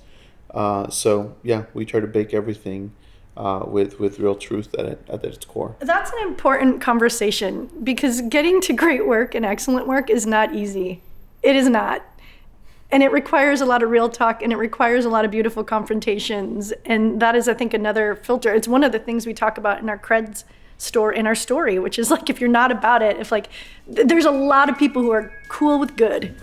Uh, 0.50 0.88
so 0.90 1.36
yeah, 1.42 1.64
we 1.74 1.84
try 1.84 2.00
to 2.00 2.06
bake 2.06 2.34
everything 2.34 2.92
uh, 3.36 3.64
with 3.66 3.98
with 3.98 4.18
real 4.18 4.34
truth 4.34 4.74
at 4.78 4.84
it 4.84 5.04
at 5.08 5.24
its 5.24 5.44
core. 5.44 5.76
That's 5.80 6.10
an 6.10 6.28
important 6.28 6.80
conversation 6.80 7.70
because 7.82 8.20
getting 8.22 8.60
to 8.62 8.72
great 8.72 9.06
work 9.06 9.34
and 9.34 9.44
excellent 9.44 9.86
work 9.86 10.10
is 10.10 10.26
not 10.26 10.54
easy. 10.54 11.02
It 11.42 11.56
is 11.56 11.68
not. 11.68 12.04
And 12.92 13.02
it 13.02 13.10
requires 13.10 13.60
a 13.60 13.66
lot 13.66 13.82
of 13.82 13.90
real 13.90 14.08
talk 14.08 14.42
and 14.42 14.52
it 14.52 14.56
requires 14.56 15.04
a 15.04 15.08
lot 15.08 15.24
of 15.24 15.30
beautiful 15.30 15.64
confrontations. 15.64 16.72
And 16.84 17.20
that 17.20 17.34
is, 17.34 17.48
I 17.48 17.54
think, 17.54 17.74
another 17.74 18.14
filter. 18.14 18.54
It's 18.54 18.68
one 18.68 18.84
of 18.84 18.92
the 18.92 18.98
things 18.98 19.26
we 19.26 19.34
talk 19.34 19.58
about 19.58 19.80
in 19.80 19.88
our 19.88 19.98
creds 19.98 20.44
store 20.82 21.12
in 21.12 21.26
our 21.26 21.34
story, 21.34 21.78
which 21.78 21.98
is 21.98 22.10
like 22.10 22.28
if 22.28 22.40
you're 22.40 22.50
not 22.50 22.72
about 22.72 23.02
it, 23.02 23.16
if 23.18 23.30
like 23.30 23.48
th- 23.94 24.08
there's 24.08 24.24
a 24.24 24.30
lot 24.30 24.68
of 24.68 24.76
people 24.76 25.00
who 25.00 25.10
are 25.10 25.32
cool 25.48 25.78
with 25.78 25.96
good. 25.96 26.34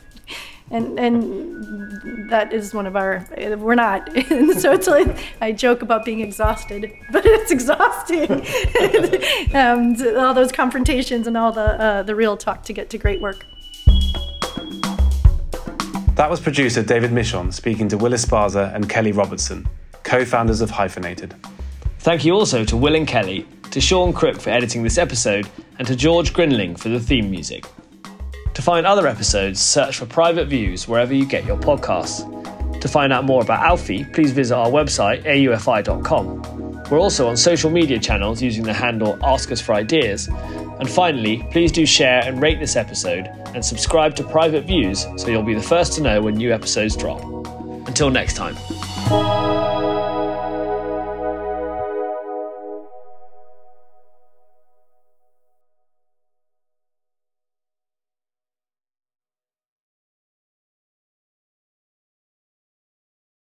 And 0.72 1.00
and 1.00 2.30
that 2.30 2.54
is 2.54 2.74
one 2.76 2.86
of 2.86 2.96
our 2.96 3.28
we're 3.58 3.76
not. 3.76 4.16
And 4.16 4.60
so 4.62 4.72
it's 4.72 4.88
like 4.88 5.18
I 5.42 5.52
joke 5.52 5.82
about 5.82 6.06
being 6.06 6.22
exhausted, 6.22 6.92
but 7.12 7.26
it's 7.26 7.52
exhausting. 7.52 8.32
um, 9.56 9.96
all 10.18 10.34
those 10.34 10.52
confrontations 10.52 11.28
and 11.28 11.36
all 11.36 11.52
the 11.52 11.82
uh, 11.82 12.04
the 12.04 12.16
real 12.16 12.38
talk 12.38 12.64
to 12.64 12.74
get 12.74 12.90
to 12.92 12.98
great 12.98 13.20
work. 13.20 13.46
That 16.20 16.30
was 16.30 16.42
producer 16.42 16.84
David 16.84 17.14
Michon 17.14 17.50
speaking 17.50 17.88
to 17.88 17.98
Will 17.98 18.12
Esparza 18.12 18.76
and 18.76 18.90
Kelly 18.90 19.14
Robertson, 19.14 19.66
co 20.04 20.26
founders 20.26 20.60
of 20.60 20.70
Hyphenated. 20.70 21.34
Thank 22.00 22.26
you 22.26 22.34
also 22.34 22.66
to 22.66 22.76
Will 22.76 22.96
and 22.96 23.08
Kelly, 23.08 23.48
to 23.72 23.80
Sean 23.80 24.12
Crook 24.12 24.42
for 24.42 24.50
editing 24.50 24.84
this 24.84 24.98
episode, 24.98 25.48
and 25.78 25.88
to 25.88 25.96
George 25.96 26.34
Grinling 26.34 26.78
for 26.78 26.90
the 26.90 27.00
theme 27.00 27.32
music. 27.32 27.66
To 28.54 28.62
find 28.62 28.86
other 28.86 29.08
episodes, 29.08 29.62
search 29.62 29.98
for 29.98 30.08
Private 30.08 30.50
Views 30.50 30.90
wherever 30.90 31.14
you 31.14 31.26
get 31.26 31.46
your 31.46 31.56
podcasts. 31.58 32.28
To 32.82 32.88
find 32.90 33.14
out 33.14 33.24
more 33.24 33.42
about 33.42 33.66
Alfie, 33.66 34.04
please 34.04 34.34
visit 34.34 34.58
our 34.58 34.68
website, 34.68 35.24
aufi.com. 35.24 36.69
We're 36.90 37.00
also 37.00 37.28
on 37.28 37.38
social 37.38 37.70
media 37.70 38.00
channels 38.00 38.42
using 38.42 38.64
the 38.64 38.74
handle 38.74 39.18
Ask 39.24 39.52
Us 39.52 39.62
for 39.62 39.74
Ideas. 39.74 40.28
And 40.28 40.90
finally, 40.90 41.46
please 41.52 41.72
do 41.72 41.86
share 41.86 42.24
and 42.24 42.42
rate 42.42 42.60
this 42.60 42.76
episode 42.76 43.28
and 43.54 43.64
subscribe 43.64 44.16
to 44.16 44.24
Private 44.24 44.66
Views 44.66 45.06
so 45.18 45.28
you'll 45.28 45.44
be 45.44 45.54
the 45.54 45.62
first 45.62 45.94
to 45.94 46.02
know 46.02 46.22
when 46.22 46.36
new 46.36 46.54
episodes 46.54 46.96
drop. 46.96 47.22
Until 47.88 48.10
next 48.10 48.36
time. 48.36 48.56